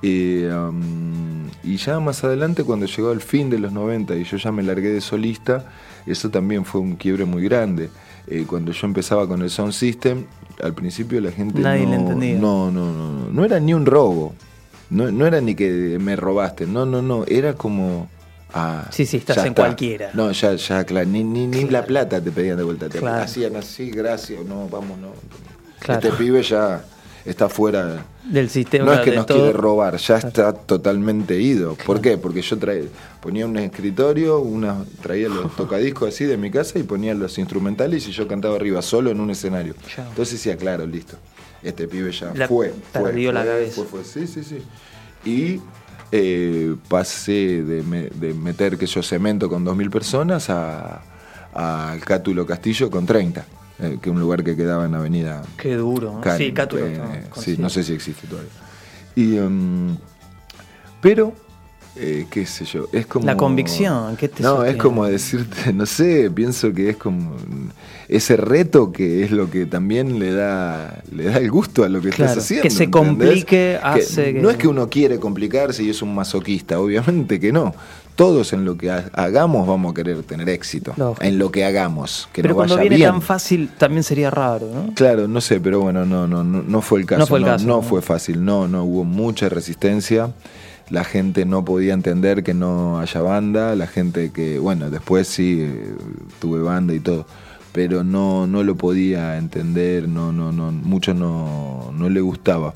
Eh, 0.01 0.49
um, 0.53 1.47
y 1.63 1.75
ya 1.75 1.99
más 1.99 2.23
adelante, 2.23 2.63
cuando 2.63 2.85
llegó 2.85 3.11
el 3.11 3.19
fin 3.19 3.49
de 3.49 3.59
los 3.59 3.73
90 3.73 4.15
y 4.15 4.23
yo 4.23 4.37
ya 4.37 4.53
me 4.53 4.63
largué 4.63 4.89
de 4.89 5.01
solista, 5.01 5.65
eso 6.05 6.29
también 6.29 6.63
fue 6.63 6.79
un 6.79 6.95
quiebre 6.95 7.25
muy 7.25 7.43
grande. 7.43 7.89
Eh, 8.27 8.45
cuando 8.47 8.71
yo 8.71 8.87
empezaba 8.87 9.27
con 9.27 9.41
el 9.41 9.49
Sound 9.49 9.73
System, 9.73 10.25
al 10.63 10.73
principio 10.73 11.19
la 11.19 11.31
gente 11.31 11.59
Nadie 11.59 11.83
no, 11.83 11.89
le 11.89 11.95
entendía. 11.97 12.39
no, 12.39 12.71
no, 12.71 12.93
no, 12.93 13.11
no, 13.11 13.29
no 13.31 13.43
era 13.43 13.59
ni 13.59 13.73
un 13.73 13.85
robo. 13.85 14.33
No, 14.89 15.11
no 15.11 15.25
era 15.25 15.41
ni 15.41 15.55
que 15.55 15.97
me 15.99 16.15
robaste, 16.15 16.65
no, 16.67 16.85
no, 16.85 17.01
no, 17.01 17.25
era 17.27 17.53
como... 17.53 18.07
ah, 18.53 18.87
Sí, 18.91 19.05
sí, 19.05 19.17
estás 19.17 19.37
en 19.37 19.47
está. 19.47 19.63
cualquiera. 19.63 20.11
No, 20.13 20.31
ya, 20.31 20.53
ya, 20.55 20.83
claro, 20.83 21.07
ni, 21.07 21.23
ni, 21.23 21.47
ni 21.47 21.63
la 21.65 21.85
plata 21.85 22.21
te 22.21 22.31
pedían 22.31 22.57
de 22.57 22.63
vuelta, 22.63 22.87
te 22.89 22.99
Claro. 22.99 23.23
hacían 23.23 23.55
así, 23.55 23.89
gracias, 23.89 24.45
no, 24.45 24.67
vamos, 24.69 24.97
no. 24.99 25.09
Claro. 25.79 26.07
Este 26.07 26.17
pibe 26.23 26.41
ya 26.43 26.83
está 27.25 27.49
fuera. 27.49 28.05
Del 28.23 28.49
sistema. 28.49 28.85
No 28.85 28.93
es 28.93 28.99
que 29.01 29.11
de 29.11 29.17
nos 29.17 29.25
todo. 29.27 29.37
quiere 29.39 29.53
robar, 29.53 29.97
ya 29.97 30.17
está 30.17 30.53
totalmente 30.53 31.39
ido. 31.39 31.75
¿Por 31.85 32.01
qué? 32.01 32.17
Porque 32.17 32.41
yo 32.41 32.57
traía, 32.57 32.85
ponía 33.21 33.45
un 33.45 33.57
escritorio, 33.57 34.39
una, 34.39 34.83
traía 35.01 35.29
los 35.29 35.55
tocadiscos 35.57 36.09
así 36.09 36.25
de 36.25 36.37
mi 36.37 36.49
casa 36.51 36.79
y 36.79 36.83
ponía 36.83 37.13
los 37.13 37.37
instrumentales 37.37 38.07
y 38.07 38.11
yo 38.11 38.27
cantaba 38.27 38.55
arriba 38.55 38.81
solo 38.81 39.09
en 39.11 39.19
un 39.19 39.29
escenario. 39.31 39.73
Entonces 39.97 40.33
decía, 40.35 40.57
claro, 40.57 40.85
listo. 40.87 41.17
Este 41.65 41.87
pibe 41.87 42.11
ya 42.11 42.31
La- 42.35 42.47
fue. 42.47 42.73
perdió 42.93 43.31
la 43.31 43.43
cabeza. 43.43 43.75
fue, 43.75 43.85
fue. 43.85 44.03
Sí, 44.03 44.27
sí, 44.27 44.43
sí. 44.43 44.61
Y 45.29 45.59
eh, 46.11 46.75
pasé 46.87 47.63
de, 47.63 47.81
me- 47.83 48.09
de 48.09 48.33
meter 48.33 48.77
que 48.77 48.85
yo 48.85 49.01
cemento 49.01 49.49
con 49.49 49.65
2.000 49.65 49.89
personas 49.89 50.49
a- 50.49 51.01
al 51.53 51.99
Cátulo 52.01 52.45
Castillo 52.45 52.89
con 52.91 53.05
30, 53.05 53.45
eh, 53.79 53.97
que 54.01 54.09
es 54.09 54.13
un 54.15 54.19
lugar 54.21 54.43
que 54.43 54.55
quedaba 54.55 54.85
en 54.85 54.93
Avenida 54.93 55.41
Qué 55.57 55.75
duro. 55.75 56.21
sí, 56.37 56.51
Cátulo. 56.53 56.85
eh, 56.85 57.23
no, 57.35 57.41
sí, 57.41 57.55
no 57.57 57.69
sé 57.69 57.83
si 57.83 57.93
existe 57.93 58.27
todavía. 58.27 58.51
Y, 59.15 59.37
em, 59.37 59.97
pero, 61.01 61.33
eh, 61.97 62.25
qué 62.29 62.45
sé 62.45 62.65
yo, 62.65 62.87
es 62.91 63.05
como... 63.05 63.25
La 63.25 63.37
convicción, 63.37 64.15
¿qué 64.17 64.27
te 64.27 64.43
No, 64.43 64.63
es 64.65 64.75
como 64.75 65.05
decirte, 65.05 65.71
no 65.73 65.85
sé, 65.85 66.29
pienso 66.31 66.73
que 66.73 66.89
es 66.91 66.97
como 66.97 67.35
ese 68.07 68.37
reto 68.37 68.91
que 68.91 69.23
es 69.23 69.31
lo 69.31 69.49
que 69.49 69.65
también 69.65 70.19
le 70.19 70.31
da, 70.31 71.01
le 71.11 71.23
da 71.25 71.37
el 71.37 71.49
gusto 71.49 71.83
a 71.83 71.89
lo 71.89 72.01
que 72.01 72.09
Claro, 72.09 72.31
estás 72.33 72.43
haciendo. 72.45 72.63
que 72.63 72.69
se 72.69 72.83
¿entendés? 72.83 73.07
complique 73.09 73.79
hace 73.81 74.33
que- 74.33 74.41
No 74.41 74.49
es 74.49 74.57
que 74.57 74.67
uno 74.67 74.89
quiere 74.89 75.19
complicarse 75.19 75.83
y 75.83 75.89
es 75.89 76.01
un 76.01 76.13
masoquista, 76.13 76.79
obviamente 76.79 77.39
que 77.39 77.51
no. 77.51 77.73
Todos 78.15 78.53
en 78.53 78.63
lo 78.63 78.77
que 78.77 78.91
ha- 78.91 79.09
hagamos 79.13 79.67
vamos 79.67 79.91
a 79.91 79.93
querer 79.95 80.23
tener 80.23 80.47
éxito. 80.49 80.93
Lógico. 80.95 81.21
En 81.25 81.37
lo 81.37 81.51
que 81.51 81.65
hagamos, 81.65 82.29
que 82.31 82.41
Pero 82.43 82.53
nos 82.53 82.57
cuando 82.57 82.75
vaya 82.75 82.83
viene 82.83 82.95
bien. 82.97 83.09
tan 83.09 83.21
fácil, 83.21 83.69
también 83.77 84.03
sería 84.03 84.29
raro, 84.29 84.69
¿no? 84.73 84.93
Claro, 84.93 85.27
no 85.27 85.41
sé, 85.41 85.59
pero 85.59 85.81
bueno, 85.81 86.05
no, 86.05 86.25
no, 86.27 86.41
no, 86.43 86.61
no 86.63 86.81
fue 86.81 86.99
el 87.01 87.05
caso. 87.05 87.19
No 87.19 87.27
fue 87.27 87.39
el 87.39 87.45
caso, 87.45 87.65
no 87.67 87.75
¿no? 87.77 87.81
fue 87.81 88.01
fácil, 88.01 88.45
no, 88.45 88.67
no, 88.69 88.83
hubo 88.85 89.03
mucha 89.03 89.49
resistencia. 89.49 90.29
La 90.89 91.03
gente 91.03 91.45
no 91.45 91.65
podía 91.65 91.93
entender 91.93 92.43
que 92.43 92.53
no 92.53 92.99
haya 92.99 93.21
banda, 93.21 93.75
la 93.75 93.87
gente 93.87 94.31
que, 94.31 94.59
bueno, 94.59 94.89
después 94.89 95.27
sí 95.27 95.59
eh, 95.61 95.95
tuve 96.39 96.61
banda 96.61 96.93
y 96.93 96.99
todo, 96.99 97.25
pero 97.71 98.03
no, 98.03 98.45
no 98.47 98.63
lo 98.63 98.75
podía 98.75 99.37
entender, 99.37 100.07
no, 100.07 100.31
no, 100.31 100.51
no, 100.51 100.71
mucho 100.71 101.13
no, 101.13 101.91
no 101.97 102.09
le 102.09 102.21
gustaba. 102.21 102.73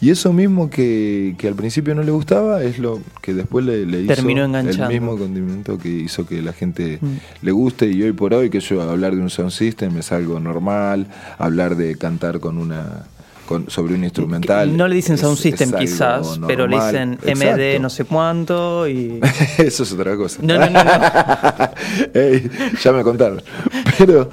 Y 0.00 0.10
eso 0.10 0.32
mismo 0.32 0.70
que, 0.70 1.34
que 1.38 1.48
al 1.48 1.54
principio 1.56 1.92
no 1.94 2.04
le 2.04 2.12
gustaba 2.12 2.62
es 2.62 2.78
lo 2.78 3.00
que 3.20 3.34
después 3.34 3.64
le, 3.64 3.84
le 3.84 4.02
hizo 4.02 4.14
Terminó 4.14 4.44
el 4.44 4.88
mismo 4.88 5.18
condimento 5.18 5.76
que 5.76 5.88
hizo 5.88 6.24
que 6.24 6.40
la 6.40 6.52
gente 6.52 6.98
Mm. 7.00 7.16
le 7.42 7.52
guste 7.52 7.90
y 7.90 8.02
hoy 8.04 8.12
por 8.12 8.32
hoy 8.32 8.48
que 8.48 8.60
yo 8.60 8.80
hablar 8.80 9.16
de 9.16 9.22
un 9.22 9.30
sound 9.30 9.50
system 9.50 9.96
es 9.98 10.12
algo 10.12 10.38
normal, 10.38 11.08
hablar 11.38 11.74
de 11.76 11.96
cantar 11.96 12.38
con 12.38 12.58
una 12.58 13.06
con, 13.48 13.70
sobre 13.70 13.94
un 13.94 14.04
instrumental. 14.04 14.76
No 14.76 14.86
le 14.86 14.94
dicen 14.94 15.14
es- 15.14 15.22
sound 15.22 15.38
system 15.38 15.72
quizás, 15.72 16.38
pero 16.46 16.66
le 16.66 16.76
dicen 16.76 17.12
MD 17.22 17.30
Exacto. 17.30 17.80
no 17.80 17.90
sé 17.90 18.04
cuánto 18.04 18.86
y... 18.86 19.18
Eso 19.58 19.84
es 19.84 19.92
otra 19.92 20.14
cosa. 20.16 20.40
No, 20.42 20.58
no, 20.58 20.68
no, 20.68 20.84
no. 20.84 20.90
Ey, 22.20 22.50
ya 22.82 22.92
me 22.92 23.02
contaron. 23.02 23.42
Pero, 23.98 24.30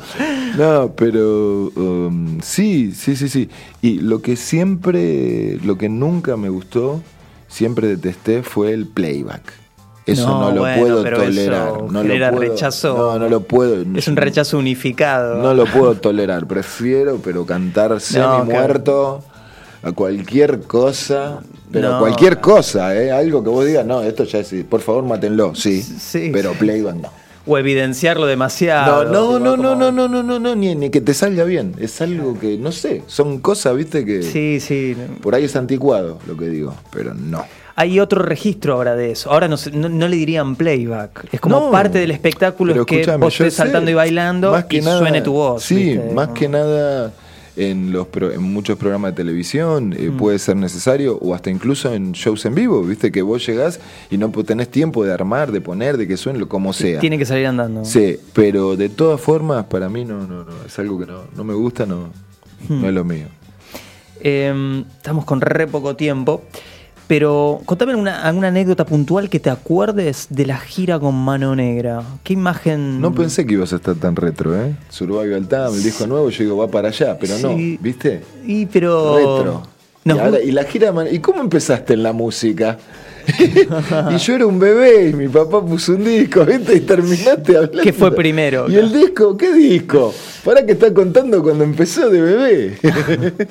no, 0.57 0.93
pero 0.95 1.71
um, 1.75 2.39
sí, 2.41 2.91
sí, 2.93 3.15
sí, 3.15 3.29
sí. 3.29 3.49
Y 3.81 3.99
lo 3.99 4.21
que 4.21 4.35
siempre, 4.35 5.57
lo 5.63 5.75
que 5.75 5.89
nunca 5.89 6.37
me 6.37 6.49
gustó, 6.49 7.01
siempre 7.47 7.87
detesté 7.87 8.43
fue 8.43 8.73
el 8.73 8.85
playback. 8.85 9.41
Eso 10.05 10.27
No, 10.27 10.39
no, 10.41 10.51
lo 10.51 10.61
bueno, 10.61 10.81
puedo 10.81 11.03
pero 11.03 11.17
tolerar. 11.17 11.67
eso 11.67 11.87
No 11.91 12.01
genera 12.03 12.31
lo 12.31 12.37
puedo, 12.37 12.51
rechazo. 12.51 12.97
No, 12.97 13.19
no 13.19 13.29
lo 13.29 13.39
puedo. 13.41 13.83
Es 13.97 14.07
un 14.07 14.15
rechazo 14.15 14.57
unificado. 14.59 15.41
No 15.41 15.53
lo 15.53 15.65
puedo 15.65 15.95
tolerar. 15.95 16.45
Prefiero, 16.45 17.17
pero 17.23 17.45
cantar 17.45 17.99
semi 17.99 18.23
claro. 18.25 18.45
muerto 18.45 19.23
a 19.81 19.91
cualquier 19.93 20.61
cosa. 20.61 21.39
Pero 21.71 21.89
No, 21.93 21.99
cualquier 21.99 22.39
cosa, 22.39 22.95
¿eh? 22.95 23.11
Algo 23.11 23.43
que 23.43 23.49
vos 23.49 23.65
digas, 23.65 23.85
no, 23.85 24.01
esto 24.03 24.23
ya 24.25 24.39
es. 24.39 24.53
Por 24.69 24.81
favor, 24.81 25.03
mátenlo, 25.03 25.55
sí. 25.55 25.81
Sí. 25.81 26.29
Pero 26.31 26.53
playback 26.53 26.95
no. 26.95 27.09
O 27.47 27.57
evidenciarlo 27.57 28.25
demasiado. 28.27 29.05
No, 29.05 29.11
no, 29.11 29.39
no, 29.39 29.57
no, 29.57 29.69
como- 29.69 29.75
no, 29.75 29.91
no, 29.91 30.07
no, 30.07 30.23
no, 30.23 30.39
no, 30.39 30.55
ni, 30.55 30.73
ni 30.75 30.89
que 30.89 31.01
te 31.01 31.13
salga 31.13 31.43
bien. 31.43 31.75
Es 31.79 32.01
algo 32.01 32.39
que, 32.39 32.57
no 32.57 32.71
sé, 32.71 33.03
son 33.07 33.39
cosas, 33.39 33.75
viste, 33.75 34.03
que 34.05 34.23
Sí, 34.23 34.59
sí. 34.59 34.95
por 35.21 35.35
ahí 35.35 35.43
es 35.45 35.55
anticuado 35.55 36.17
lo 36.27 36.35
que 36.37 36.45
digo, 36.45 36.75
pero 36.91 37.13
no. 37.13 37.43
Hay 37.77 37.99
otro 37.99 38.21
registro 38.23 38.73
ahora 38.75 38.95
de 38.95 39.11
eso. 39.11 39.31
Ahora 39.31 39.47
no, 39.49 39.57
no, 39.73 39.89
no 39.89 40.07
le 40.07 40.15
dirían 40.15 40.55
playback. 40.55 41.27
Es 41.33 41.41
como 41.41 41.59
No, 41.59 41.71
parte 41.71 41.99
del 41.99 42.11
espectáculo 42.11 42.73
es 42.73 42.85
que 42.85 43.05
vos 43.17 43.33
estés 43.33 43.53
saltando 43.55 43.91
y 43.91 43.93
bailando 43.93 44.51
más 44.51 44.65
que 44.65 44.77
y 44.77 44.81
nada- 44.81 44.99
suene 44.99 45.21
tu 45.21 45.33
voz. 45.33 45.63
Sí, 45.63 45.75
¿viste? 45.97 46.13
más 46.13 46.29
que 46.29 46.47
nada 46.47 47.11
en 47.57 47.91
los 47.93 48.07
pro- 48.07 48.31
en 48.31 48.41
muchos 48.43 48.77
programas 48.77 49.11
de 49.11 49.15
televisión 49.17 49.93
eh, 49.97 50.09
Mm. 50.09 50.17
puede 50.17 50.39
ser 50.39 50.55
necesario 50.57 51.17
o 51.17 51.33
hasta 51.33 51.49
incluso 51.49 51.93
en 51.93 52.11
shows 52.13 52.45
en 52.45 52.53
vivo, 52.55 52.81
viste 52.83 53.11
que 53.13 53.21
vos 53.21 53.45
llegás 53.45 53.79
y 54.09 54.17
no 54.17 54.29
tenés 54.31 54.69
tiempo 54.69 55.03
de 55.05 55.13
armar, 55.13 55.51
de 55.53 55.59
poner, 55.61 55.95
de 55.97 56.05
que 56.07 56.15
suene 56.17 56.39
lo- 56.39 56.47
como 56.49 56.71
sea. 56.73 56.99
Tiene 56.99 57.17
que 57.17 57.25
salir 57.25 57.45
andando. 57.47 57.83
Sí, 57.85 58.17
pero 58.33 58.75
de 58.77 58.87
todas 58.89 59.19
formas 59.21 59.65
para 59.65 59.87
mí 59.89 60.03
no, 60.05 60.25
no, 60.27 60.43
no, 60.45 60.51
es 60.65 60.79
algo 60.79 60.97
que 60.99 61.05
no, 61.07 61.23
no 61.35 61.43
me 61.45 61.53
gusta, 61.53 61.85
no, 61.85 62.09
Hmm. 62.69 62.81
no 62.81 62.87
es 62.87 62.93
lo 62.93 63.03
mío. 63.03 63.27
Eh, 64.21 64.83
estamos 64.97 65.25
con 65.25 65.41
re 65.41 65.67
poco 65.67 65.95
tiempo. 65.95 66.41
Pero 67.07 67.61
contame 67.65 67.91
alguna, 67.91 68.23
alguna 68.23 68.47
anécdota 68.47 68.83
puntual 68.85 69.29
que 69.29 69.39
te 69.39 69.51
acuerdes 69.51 70.25
de 70.31 70.45
la 70.47 70.57
gira 70.57 70.99
con 70.99 71.13
Mano 71.13 71.55
Negra. 71.55 72.01
¿Qué 72.23 72.33
imagen? 72.33 72.99
No 72.99 73.13
pensé 73.13 73.45
que 73.45 73.53
ibas 73.53 73.73
a 73.73 73.75
estar 73.75 73.93
tan 73.95 74.15
retro, 74.15 74.55
¿eh? 74.59 74.73
Survival 74.89 75.47
Time, 75.47 75.67
el 75.75 75.83
disco 75.83 76.07
nuevo, 76.07 76.29
yo 76.31 76.43
digo, 76.43 76.57
va 76.57 76.67
para 76.67 76.87
allá, 76.87 77.17
pero 77.19 77.37
no. 77.37 77.55
¿viste? 77.79 78.21
Y 78.45 78.65
pero. 78.65 79.15
Retro. 79.17 79.61
Nos 80.03 80.17
y, 80.17 80.19
ahora- 80.19 80.37
gu- 80.39 80.45
y 80.47 80.51
la 80.51 80.63
gira, 80.63 80.93
¿y 81.11 81.19
cómo 81.19 81.41
empezaste 81.41 81.93
en 81.93 82.03
la 82.03 82.13
música? 82.13 82.77
y 84.11 84.17
yo 84.17 84.35
era 84.35 84.45
un 84.45 84.59
bebé 84.59 85.09
y 85.09 85.13
mi 85.13 85.27
papá 85.27 85.63
puso 85.65 85.93
un 85.93 86.03
disco, 86.03 86.45
¿viste? 86.45 86.75
Y 86.75 86.79
terminaste 86.81 87.57
hablando. 87.57 87.81
¿Qué 87.81 87.93
fue 87.93 88.13
primero? 88.13 88.69
¿Y 88.69 88.75
el 88.75 88.91
disco? 88.91 89.35
¿Qué 89.37 89.53
disco? 89.53 90.13
Para 90.43 90.65
que 90.65 90.73
está 90.73 90.93
contando 90.93 91.41
cuando 91.41 91.63
empezó 91.63 92.09
de 92.09 92.21
bebé. 92.21 92.77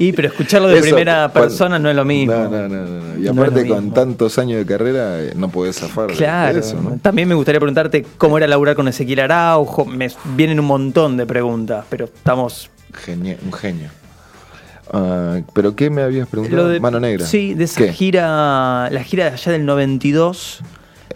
Y 0.00 0.12
pero 0.12 0.28
escucharlo 0.28 0.68
de 0.68 0.78
Eso, 0.78 0.82
primera 0.84 1.28
cuando- 1.30 1.48
persona 1.48 1.78
no 1.78 1.90
es 1.90 1.94
lo 1.96 2.04
mismo. 2.06 2.32
No, 2.32 2.48
no, 2.48 2.68
no, 2.68 2.86
no. 2.86 3.18
Y 3.22 3.28
aparte 3.28 3.66
con 3.68 3.92
tantos 3.92 4.38
años 4.38 4.58
de 4.58 4.64
carrera 4.64 5.20
eh, 5.22 5.32
no 5.36 5.50
podés 5.50 5.76
zafar 5.76 6.06
Claro. 6.12 6.54
de 6.54 6.60
eso, 6.60 6.80
¿no? 6.80 6.98
También 7.02 7.28
me 7.28 7.34
gustaría 7.34 7.60
preguntarte 7.60 8.06
cómo 8.16 8.38
era 8.38 8.46
laburar 8.46 8.76
con 8.76 8.88
Ezequiel 8.88 9.20
Araujo. 9.20 9.84
Me 9.84 10.10
vienen 10.36 10.58
un 10.58 10.64
montón 10.66 11.18
de 11.18 11.26
preguntas, 11.26 11.84
pero 11.90 12.06
estamos. 12.06 12.70
Genie- 13.04 13.36
un 13.44 13.52
genio. 13.52 13.90
Ah, 14.92 15.40
¿Pero 15.52 15.76
qué 15.76 15.88
me 15.90 16.02
habías 16.02 16.26
preguntado? 16.28 16.68
De- 16.68 16.80
Mano 16.80 16.98
Negra. 17.00 17.24
Sí, 17.26 17.54
de 17.54 17.64
esa 17.64 17.80
¿Qué? 17.84 17.92
gira, 17.92 18.88
la 18.90 19.04
gira 19.04 19.26
de 19.26 19.30
allá 19.32 19.52
del 19.52 19.64
92. 19.66 20.60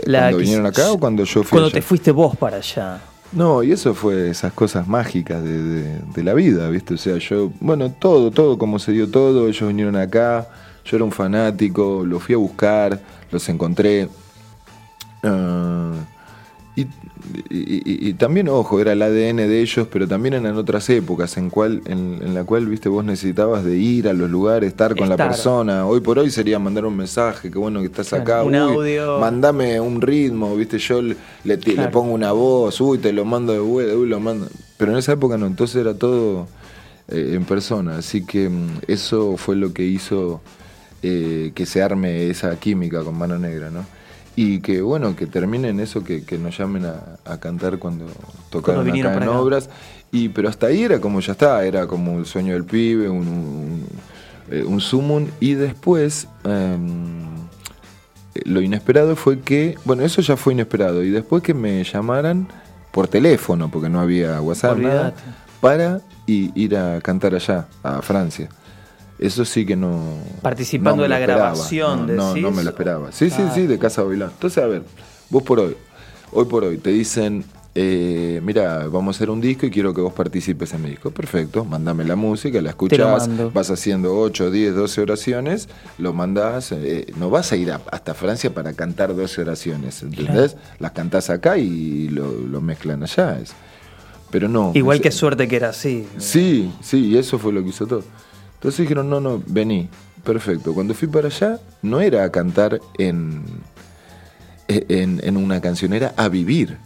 La 0.05 0.21
¿Cuando 0.21 0.37
que- 0.39 0.43
vinieron 0.43 0.67
acá 0.67 0.93
o 0.93 0.99
cuando 0.99 1.25
yo 1.25 1.43
fui 1.43 1.51
Cuando 1.51 1.67
allá? 1.67 1.75
te 1.75 1.83
fuiste 1.83 2.11
vos 2.13 2.37
para 2.37 2.59
allá. 2.59 3.01
No, 3.33 3.63
y 3.65 3.73
eso 3.73 3.95
fue 3.95 4.31
esas 4.31 4.53
cosas 4.53 4.87
mágicas 4.87 5.43
de, 5.43 5.61
de- 5.63 5.99
de 6.15 6.23
la 6.23 6.35
vida, 6.35 6.69
¿viste? 6.69 6.95
O 6.95 6.99
sea, 6.99 7.17
yo, 7.19 7.51
bueno, 7.61 7.91
todo, 7.91 8.31
todo, 8.31 8.59
como 8.59 8.79
se 8.79 8.93
dio 8.93 9.11
todo, 9.11 9.49
ellos 9.49 9.67
vinieron 9.69 9.97
acá, 9.97 10.47
yo 10.85 10.97
era 10.97 11.05
un 11.05 11.11
fanático, 11.13 12.05
los 12.07 12.23
fui 12.23 12.35
a 12.37 12.39
buscar, 12.39 13.01
los 13.33 13.49
encontré. 13.49 14.09
Ah, 15.25 15.84
y, 16.77 16.83
y- 16.83 16.89
y- 17.51 18.09
y 18.09 18.13
también, 18.15 18.49
ojo, 18.49 18.81
era 18.81 18.93
el 18.93 19.03
ADN 19.03 19.37
de 19.49 19.61
ellos, 19.61 19.87
pero 19.91 20.09
también 20.09 20.35
eran 20.35 20.57
otras 20.57 20.91
épocas 20.91 21.37
en, 21.37 21.49
cual, 21.51 21.83
en, 21.87 22.19
en 22.21 22.35
la 22.35 22.45
cual, 22.45 22.67
viste, 22.67 22.89
vos 22.89 23.05
necesitabas 23.05 23.65
de 23.65 23.77
ir 23.77 24.09
a 24.09 24.13
los 24.13 24.29
lugares, 24.31 24.69
estar 24.69 24.97
con 24.97 25.09
la 25.09 25.17
persona. 25.17 25.87
Hoy 25.87 26.01
por 26.01 26.19
hoy 26.19 26.31
sería 26.31 26.59
mandar 26.59 26.85
un 26.85 26.97
mensaje, 26.97 27.51
qué 27.51 27.59
bueno 27.59 27.81
que 27.81 27.87
estás 27.87 28.09
Claro, 28.09 28.23
acá. 28.25 28.43
un 28.45 28.55
uy, 28.55 28.59
audio. 28.97 29.19
mandame 29.21 29.79
un 29.81 30.01
ritmo, 30.01 30.55
viste, 30.57 30.79
yo 30.79 31.01
le, 31.01 31.17
le- 31.45 31.89
pongo 31.93 32.13
una 32.13 32.33
voz, 32.33 32.81
uy, 32.81 32.99
te 32.99 33.13
lo 33.13 33.25
mando 33.25 33.53
de 33.53 33.61
vuelta, 33.61 33.97
uy, 33.97 34.09
lo 34.09 34.19
mando. 34.21 34.49
Pero 34.77 34.93
en 34.93 34.99
esa 34.99 35.13
época 35.13 35.39
no, 35.39 35.47
entonces 35.47 35.77
era 35.77 35.95
todo 35.95 36.49
eh, 37.09 37.33
en 37.35 37.45
persona, 37.45 37.99
así 37.99 38.25
que 38.27 38.49
mm, 38.49 38.67
eso 38.89 39.37
fue 39.37 39.55
lo 39.57 39.73
que 39.73 39.85
hizo 39.85 40.41
eh, 41.03 41.53
que 41.55 41.67
se 41.67 41.83
arme 41.83 42.29
esa 42.31 42.57
química 42.59 43.03
con 43.05 43.17
Mano 43.17 43.39
Negra, 43.39 43.71
¿no? 43.71 43.85
Y 44.37 44.61
que 44.61 44.83
bueno, 44.83 45.15
que 45.15 45.27
terminen 45.27 45.79
eso, 45.79 46.03
que, 46.03 46.25
que 46.25 46.39
nos 46.39 46.59
llamen 46.59 46.87
a, 46.87 47.19
a 47.25 47.39
cantar 47.39 47.79
cuando 47.79 48.07
tocaron 48.51 48.85
vinieron 48.85 49.13
acá 49.13 49.19
en 49.19 49.29
para 49.29 49.33
acá. 49.33 49.43
obras. 49.45 49.71
Y, 50.11 50.29
pero 50.29 50.49
hasta 50.49 50.67
ahí 50.67 50.83
era 50.83 51.01
como 51.01 51.21
ya 51.21 51.33
está, 51.33 51.65
era 51.65 51.87
como 51.87 52.19
el 52.19 52.27
sueño 52.27 52.55
del 52.55 52.65
pibe, 52.65 53.09
un, 53.09 53.29
un, 53.29 53.87
eh, 54.51 54.65
un 54.65 54.81
sumum. 54.81 55.27
Y 55.41 55.55
después, 55.55 56.29
eh, 56.45 56.77
lo 58.45 58.61
inesperado 58.61 59.17
fue 59.17 59.41
que, 59.41 59.77
bueno, 59.85 60.03
eso 60.05 60.21
ya 60.21 60.37
fue 60.37 60.53
inesperado. 60.53 61.03
Y 61.05 61.11
después 61.11 61.43
que 61.43 61.55
me 61.55 61.83
llamaran 61.85 62.49
por 62.91 63.09
teléfono, 63.09 63.71
porque 63.71 63.89
no 63.89 64.01
había 64.01 64.41
WhatsApp, 64.41 64.79
nada, 64.79 65.15
para 65.61 66.01
ir 66.27 66.77
a 66.77 67.01
cantar 67.01 67.35
allá, 67.35 67.67
a 67.83 68.03
Francia. 68.03 68.49
Eso 69.19 69.45
sí 69.45 69.65
que 69.65 69.77
no. 69.77 70.01
Participando 70.43 70.97
no 70.97 71.03
de 71.05 71.09
la 71.09 71.21
esperaba. 71.21 71.41
grabación, 71.51 72.07
No, 72.07 72.13
no, 72.15 72.29
no 72.29 72.35
decís. 72.35 72.57
me 72.57 72.63
lo 72.65 72.71
esperaba. 72.71 73.13
Sí, 73.13 73.31
sí, 73.31 73.43
Ah. 73.43 73.53
sí, 73.55 73.67
de 73.67 73.79
Casa 73.79 74.03
Babilón. 74.03 74.31
Entonces, 74.33 74.63
a 74.63 74.67
ver, 74.67 74.83
vos 75.31 75.43
por 75.43 75.61
hoy, 75.61 75.77
hoy 76.33 76.45
por 76.47 76.65
hoy, 76.65 76.79
te 76.79 76.91
dicen, 76.91 77.45
eh, 77.77 78.41
mira, 78.45 78.87
vamos 78.89 79.15
a 79.15 79.19
hacer 79.19 79.31
un 79.31 79.41
disco 79.41 79.67
y 79.67 79.71
quiero 79.71 79.95
que 79.95 80.01
vos 80.01 80.13
participes 80.13 80.73
en 80.75 80.83
mi 80.83 80.91
disco. 80.91 81.13
Perfecto, 81.13 81.65
mandame 81.65 82.05
la 82.05 82.17
música, 82.17 82.61
la 82.61 82.71
escuchás, 82.71 83.29
vas 83.53 83.71
haciendo 83.71 84.17
8, 84.19 84.51
10, 84.51 84.75
12 84.75 85.01
oraciones, 85.01 85.69
lo 85.99 86.13
mandás, 86.13 86.73
eh, 86.73 87.07
no 87.17 87.31
vas 87.31 87.53
a 87.53 87.57
ir 87.57 87.71
a- 87.71 87.81
hasta 87.93 88.15
Francia 88.15 88.53
para 88.53 88.73
cantar 88.75 89.15
12 89.15 89.41
oraciones, 89.43 90.03
¿entendés? 90.03 90.57
Las 90.81 90.91
cantás 90.91 91.31
acá 91.31 91.57
y 91.57 92.09
lo, 92.09 92.33
lo 92.33 92.61
mezclan 92.61 93.03
allá. 93.05 93.39
es- 93.41 93.53
Pero 94.33 94.49
no. 94.49 94.73
Igual 94.75 94.97
es- 94.97 95.03
que 95.03 95.11
suerte 95.13 95.47
que 95.47 95.55
era 95.55 95.69
así. 95.69 96.05
Sí, 96.19 96.73
sí, 96.83 97.07
y 97.11 97.17
eso 97.19 97.39
fue 97.39 97.53
lo 97.53 97.63
que 97.63 97.69
hizo 97.69 97.87
todo. 97.87 98.03
Entonces 98.65 98.79
dijeron, 98.81 99.11
no, 99.11 99.21
no, 99.21 99.43
vení. 99.47 99.91
Perfecto. 100.25 100.73
Cuando 100.73 100.95
fui 100.95 101.07
para 101.07 101.27
allá, 101.29 101.61
no 101.83 102.01
era 102.01 102.25
a 102.25 102.33
cantar 102.33 102.81
en, 102.97 103.43
en, 104.69 105.21
en 105.23 105.37
una 105.37 105.61
canción, 105.61 105.93
era 105.93 106.15
a 106.17 106.29
vivir. 106.31 106.79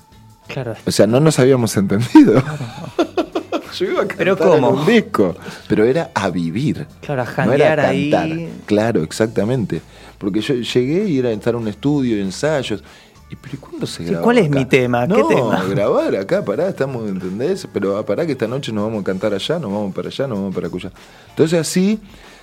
Claro. 0.48 0.74
O 0.84 0.90
sea, 0.90 1.06
no 1.06 1.20
nos 1.20 1.38
habíamos 1.38 1.76
entendido. 1.76 2.42
Yo 3.78 3.84
iba 3.86 3.94
a 4.02 4.08
cantar 4.08 4.16
¿Pero 4.16 4.36
cómo? 4.36 4.54
en 4.56 4.64
un 4.64 4.86
disco, 4.86 5.36
pero 5.68 5.84
era 5.84 6.10
a 6.14 6.30
vivir. 6.30 6.84
Claro, 7.02 7.22
a 7.36 7.46
no 7.46 7.52
era 7.52 7.84
a 7.84 7.88
ahí. 7.90 8.10
cantar. 8.10 8.38
Claro, 8.66 9.02
exactamente. 9.04 9.80
Porque 10.18 10.40
yo 10.40 10.54
llegué 10.54 11.04
y 11.04 11.18
era 11.20 11.30
estar 11.30 11.54
en 11.54 11.60
un 11.60 11.68
estudio, 11.68 12.20
ensayos. 12.20 12.82
¿Y 13.30 13.36
pero 13.36 13.54
¿y 13.54 13.56
cuándo 13.58 13.86
se 13.86 14.04
graba? 14.04 14.22
¿cuál 14.22 14.38
es 14.38 14.48
acá? 14.48 14.58
mi 14.58 14.64
tema? 14.64 15.06
¿Qué 15.06 15.18
No, 15.18 15.28
tema? 15.28 15.64
grabar 15.68 16.16
acá, 16.16 16.44
pará, 16.44 16.68
estamos, 16.68 17.08
¿entendés? 17.08 17.66
Pero 17.72 17.96
ah, 17.98 18.04
pará 18.06 18.24
que 18.24 18.32
esta 18.32 18.46
noche 18.46 18.72
nos 18.72 18.84
vamos 18.84 19.02
a 19.02 19.04
cantar 19.04 19.34
allá, 19.34 19.58
nos 19.58 19.70
vamos 19.70 19.94
para 19.94 20.08
allá, 20.08 20.26
nos 20.26 20.38
vamos 20.38 20.54
para 20.54 20.68
allá. 20.68 20.90
Entonces 21.30 21.58
así 21.60 22.00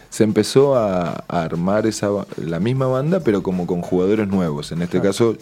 se 0.10 0.24
empezó 0.24 0.76
a, 0.76 1.24
a 1.28 1.42
armar 1.44 1.88
esa 1.88 2.10
la 2.38 2.60
misma 2.60 2.88
banda, 2.88 3.20
pero 3.20 3.42
como 3.42 3.66
con 3.66 3.82
jugadores 3.82 4.28
nuevos. 4.28 4.72
En 4.72 4.82
este 4.82 5.02
caso, 5.02 5.36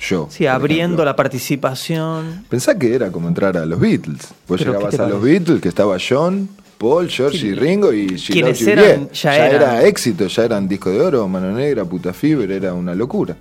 yo. 0.00 0.28
Sí, 0.30 0.46
abriendo 0.46 0.84
ejemplo. 0.84 1.04
la 1.04 1.16
participación. 1.16 2.44
Pensá 2.48 2.78
que 2.78 2.94
era 2.94 3.10
como 3.10 3.28
entrar 3.28 3.56
a 3.56 3.66
los 3.66 3.78
Beatles. 3.80 4.28
Vos 4.48 4.58
Pero, 4.58 4.72
¿qué 4.72 4.78
llegabas 4.78 5.00
a 5.00 5.08
los? 5.08 5.22
Beatles, 5.22 5.60
que 5.60 5.68
estaba 5.68 5.96
John, 5.98 6.48
Paul, 6.78 7.08
George 7.08 7.38
Sí, 7.38 7.46
y 7.48 7.54
Ringo 7.54 7.92
y 7.92 8.06
quienes 8.06 8.60
eran, 8.66 9.10
ya 9.10 9.36
ya 9.36 9.48
era 9.48 9.84
éxito, 9.84 10.26
ya 10.26 10.44
eran 10.44 10.68
disco 10.68 10.90
de 10.90 11.00
oro, 11.00 11.26
mano 11.28 11.52
negra, 11.52 11.84
puta 11.84 12.12
fiebre, 12.12 12.56
era 12.56 12.74
una 12.74 12.94
locura. 12.94 13.36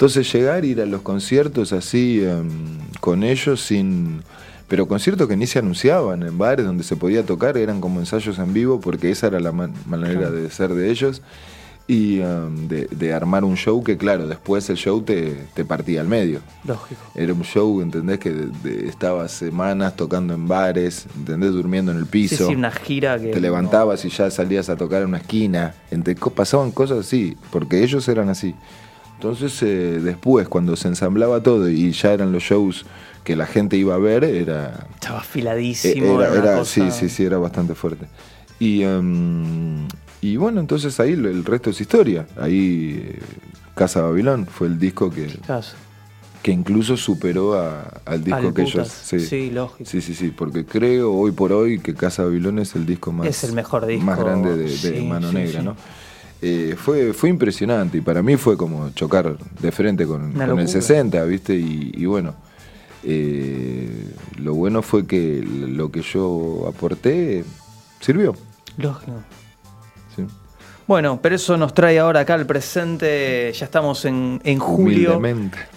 Entonces 0.00 0.32
llegar, 0.32 0.64
ir 0.64 0.80
a 0.80 0.86
los 0.86 1.02
conciertos 1.02 1.74
así 1.74 2.22
em, 2.24 2.48
con 3.00 3.22
ellos 3.22 3.60
sin... 3.60 4.22
Pero 4.66 4.88
conciertos 4.88 5.28
que 5.28 5.36
ni 5.36 5.46
se 5.46 5.58
anunciaban 5.58 6.22
en 6.22 6.38
bares 6.38 6.64
donde 6.64 6.84
se 6.84 6.96
podía 6.96 7.22
tocar, 7.26 7.58
eran 7.58 7.82
como 7.82 8.00
ensayos 8.00 8.38
en 8.38 8.54
vivo 8.54 8.80
porque 8.80 9.10
esa 9.10 9.26
era 9.26 9.40
la 9.40 9.52
man- 9.52 9.74
manera 9.84 10.30
de 10.30 10.48
ser 10.48 10.72
de 10.72 10.90
ellos 10.90 11.20
y 11.86 12.20
em, 12.20 12.66
de, 12.66 12.86
de 12.90 13.12
armar 13.12 13.44
un 13.44 13.56
show 13.58 13.84
que 13.84 13.98
claro, 13.98 14.26
después 14.26 14.70
el 14.70 14.76
show 14.78 15.02
te, 15.02 15.36
te 15.52 15.66
partía 15.66 16.00
al 16.00 16.08
medio. 16.08 16.40
Lógico. 16.64 16.98
Era 17.14 17.34
un 17.34 17.42
show, 17.42 17.82
¿entendés? 17.82 18.20
Que 18.20 18.30
de- 18.30 18.46
de- 18.62 18.88
estaba 18.88 19.28
semanas 19.28 19.96
tocando 19.96 20.32
en 20.32 20.48
bares, 20.48 21.04
¿entendés? 21.14 21.52
Durmiendo 21.52 21.92
en 21.92 21.98
el 21.98 22.06
piso. 22.06 22.48
sí, 22.48 22.54
una 22.54 22.70
gira 22.70 23.18
que. 23.20 23.32
Te 23.32 23.40
levantabas 23.40 24.02
y 24.06 24.08
ya 24.08 24.30
salías 24.30 24.70
a 24.70 24.76
tocar 24.76 25.02
en 25.02 25.08
una 25.08 25.18
esquina. 25.18 25.74
Entre, 25.90 26.14
pasaban 26.14 26.70
cosas 26.70 27.00
así, 27.00 27.36
porque 27.50 27.82
ellos 27.84 28.08
eran 28.08 28.30
así. 28.30 28.54
Entonces, 29.22 29.62
eh, 29.62 30.00
después, 30.02 30.48
cuando 30.48 30.76
se 30.76 30.88
ensamblaba 30.88 31.42
todo 31.42 31.68
y 31.68 31.92
ya 31.92 32.14
eran 32.14 32.32
los 32.32 32.42
shows 32.42 32.86
que 33.22 33.36
la 33.36 33.44
gente 33.46 33.76
iba 33.76 33.94
a 33.94 33.98
ver, 33.98 34.24
era. 34.24 34.86
Estaba 34.94 35.18
afiladísimo. 35.18 36.18
era- 36.22 36.30
era 36.32 36.40
una 36.40 36.50
era- 36.52 36.58
cosa- 36.60 36.90
Sí, 36.90 36.90
sí, 36.90 37.08
sí, 37.14 37.24
era 37.24 37.36
bastante 37.36 37.74
fuerte. 37.74 38.06
Y, 38.58 38.82
em, 38.82 39.86
y 40.22 40.36
bueno, 40.36 40.58
entonces 40.60 40.98
ahí 41.00 41.12
el 41.12 41.44
resto 41.44 41.68
es 41.68 41.78
historia. 41.82 42.26
Ahí 42.38 42.98
eh, 43.10 43.18
Casa 43.74 44.00
Babilón, 44.00 44.46
fue 44.46 44.68
el 44.68 44.78
disco 44.78 45.10
que, 45.10 45.26
Caso. 45.46 45.76
que 46.42 46.50
incluso 46.52 46.96
superó 46.96 47.58
a- 47.60 48.00
al 48.06 48.24
disco 48.24 48.38
Al 48.48 48.54
que 48.54 48.62
ellos. 48.62 48.88
Sí. 48.88 49.20
Sí, 49.20 49.50
lógico. 49.50 49.88
Sí, 49.88 50.00
sí, 50.00 50.14
sí, 50.14 50.28
porque 50.34 50.64
creo 50.64 51.12
hoy 51.12 51.32
por 51.32 51.52
hoy 51.52 51.78
que 51.78 51.92
Casa 51.94 52.24
Babilón 52.24 52.58
es 52.58 52.74
el 52.74 52.86
disco 52.86 53.12
más, 53.12 53.26
Es 53.26 53.44
el 53.44 53.52
mejor 53.52 53.84
disco, 53.84 54.02
más 54.06 54.18
grande 54.18 54.56
de, 54.56 54.64
de 54.64 54.70
sí, 54.70 55.02
Mano 55.06 55.28
sí, 55.28 55.34
Negra. 55.34 55.60
¿no? 55.62 55.76
Eh, 56.42 56.74
fue, 56.76 57.12
fue 57.12 57.28
impresionante 57.28 57.98
y 57.98 58.00
para 58.00 58.22
mí 58.22 58.36
fue 58.36 58.56
como 58.56 58.90
chocar 58.90 59.36
de 59.60 59.72
frente 59.72 60.06
con, 60.06 60.32
el 60.32 60.48
locura. 60.48 60.66
60, 60.66 61.22
¿viste? 61.24 61.54
Y, 61.54 61.92
y 61.94 62.06
bueno, 62.06 62.34
eh, 63.02 64.08
lo 64.36 64.54
bueno 64.54 64.82
fue 64.82 65.06
que 65.06 65.42
lo 65.42 65.90
que 65.90 66.02
yo 66.02 66.66
aporté 66.68 67.44
sirvió. 68.00 68.34
Lógico. 68.76 69.12
¿sí? 70.16 70.24
Bueno, 70.86 71.20
pero 71.22 71.36
eso 71.36 71.56
nos 71.56 71.72
trae 71.72 71.98
ahora 71.98 72.20
acá 72.20 72.34
al 72.34 72.46
presente. 72.46 73.52
Ya 73.52 73.64
estamos 73.64 74.04
en, 74.04 74.40
en 74.44 74.58
julio. 74.58 75.20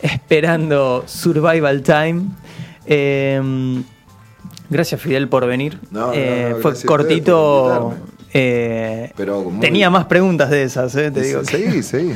Esperando 0.02 1.04
Survival 1.06 1.82
Time. 1.82 2.24
Eh, 2.86 3.84
gracias, 4.70 5.00
Fidel, 5.00 5.30
por 5.30 5.46
venir. 5.46 5.80
No, 5.92 6.08
no, 6.08 6.50
no, 6.50 6.56
fue 6.58 6.74
cortito. 6.86 7.96
Eh, 8.34 9.12
Pero 9.16 9.44
muy- 9.44 9.60
tenía 9.60 9.90
más 9.90 10.06
preguntas 10.06 10.50
de 10.50 10.64
esas, 10.64 10.96
eh, 10.96 11.12
te 11.12 11.22
digo. 11.22 11.42
que- 11.42 11.46
Seguí, 11.48 11.84
seguí. 11.84 12.14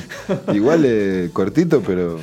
Igual 0.53 0.83
eh, 0.85 1.29
cortito, 1.33 1.81
pero, 1.85 2.19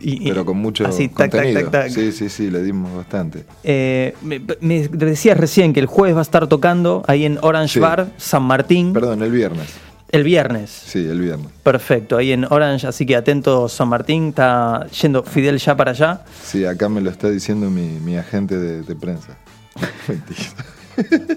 Y- 0.00 0.28
pero 0.28 0.44
con 0.44 0.56
mucho 0.58 0.86
así, 0.86 1.08
tac, 1.08 1.30
contenido. 1.30 1.60
tac, 1.62 1.70
tac. 1.70 1.90
Sí, 1.90 2.10
sí, 2.12 2.28
sí, 2.28 2.50
le 2.50 2.62
dimos 2.62 2.94
bastante. 2.96 3.44
Eh, 3.64 4.14
me, 4.22 4.40
me 4.60 4.88
decías 4.88 5.36
recién 5.38 5.72
que 5.72 5.80
el 5.80 5.86
jueves 5.86 6.16
va 6.16 6.20
a 6.20 6.22
estar 6.22 6.46
tocando 6.48 7.04
ahí 7.06 7.24
en 7.24 7.38
Orange 7.42 7.74
Sí. 7.74 7.80
Bar, 7.80 8.08
San 8.16 8.42
Martín. 8.42 8.92
Perdón, 8.92 9.22
el 9.22 9.30
viernes. 9.30 9.68
El 10.08 10.22
viernes. 10.22 10.70
Sí, 10.70 10.98
el 11.00 11.20
viernes. 11.20 11.48
Perfecto, 11.64 12.16
ahí 12.16 12.30
en 12.32 12.44
Orange, 12.44 12.86
así 12.86 13.04
que 13.06 13.16
atento 13.16 13.68
San 13.68 13.88
Martín, 13.88 14.28
está 14.28 14.86
yendo 15.02 15.24
Fidel 15.24 15.58
ya 15.58 15.76
para 15.76 15.90
allá. 15.90 16.22
Sí, 16.44 16.64
acá 16.64 16.88
me 16.88 17.00
lo 17.00 17.10
está 17.10 17.28
diciendo 17.28 17.70
mi, 17.70 17.98
mi 18.00 18.16
agente 18.16 18.56
de, 18.56 18.82
de 18.82 18.94
prensa. 18.94 19.36
Mentira. 20.08 21.36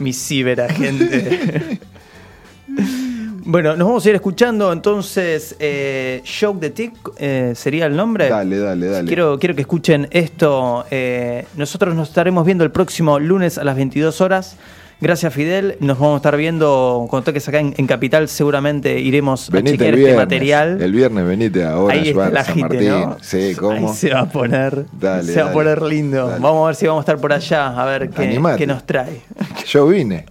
Mi 0.00 0.12
ciberagente. 0.12 1.78
bueno, 3.44 3.76
nos 3.76 3.86
vamos 3.86 4.04
a 4.04 4.08
ir 4.08 4.14
escuchando 4.14 4.72
entonces 4.72 5.54
eh, 5.58 6.22
Shock 6.24 6.58
the 6.58 6.70
Tick, 6.70 6.92
eh, 7.18 7.52
sería 7.54 7.86
el 7.86 7.94
nombre. 7.94 8.28
Dale, 8.28 8.58
dale, 8.58 8.86
dale. 8.86 9.06
Quiero, 9.06 9.38
quiero 9.38 9.54
que 9.54 9.60
escuchen 9.60 10.08
esto. 10.10 10.86
eh, 10.90 11.46
nosotros 11.56 11.94
nos 11.94 12.08
estaremos 12.08 12.46
viendo 12.46 12.64
el 12.64 12.70
próximo 12.70 13.18
lunes 13.18 13.58
a 13.58 13.64
las 13.64 13.76
22 13.76 14.20
horas. 14.20 14.56
Gracias, 15.00 15.32
Fidel. 15.32 15.76
Nos 15.80 15.98
vamos 15.98 16.14
a 16.14 16.16
estar 16.18 16.36
viendo 16.36 17.06
cuando 17.08 17.24
toques 17.24 17.48
acá 17.48 17.58
en, 17.58 17.74
en 17.76 17.86
Capital. 17.86 18.28
Seguramente 18.28 19.00
iremos 19.00 19.48
a 19.48 19.52
Venite 19.52 19.72
chequear 19.78 19.94
el 19.94 20.00
este 20.04 20.16
material. 20.16 20.82
El 20.82 20.92
viernes 20.92 21.26
venite 21.26 21.64
a 21.64 21.74
Ahí 21.88 22.10
está 22.10 22.28
la 22.30 22.44
San 22.44 22.54
gente, 22.56 22.74
Martín. 22.74 22.88
¿no? 22.90 23.16
Sí, 23.22 23.54
¿cómo? 23.58 23.88
Ahí 23.90 23.96
se 23.96 24.10
va 24.12 24.20
a 24.20 24.28
poner. 24.28 24.84
Dale, 24.92 25.32
se 25.32 25.42
va 25.42 25.50
a 25.50 25.52
poner 25.52 25.80
lindo. 25.82 26.26
dale. 26.28 26.42
Vamos 26.42 26.64
a 26.64 26.66
ver 26.66 26.74
si 26.76 26.86
vamos 26.86 27.00
a 27.00 27.02
estar 27.04 27.18
por 27.18 27.32
allá, 27.32 27.68
a 27.80 27.84
ver 27.86 28.10
qué, 28.10 28.66
nos 28.66 28.84
trae. 28.84 29.22
Yo 29.66 29.86
vine. 29.88 30.26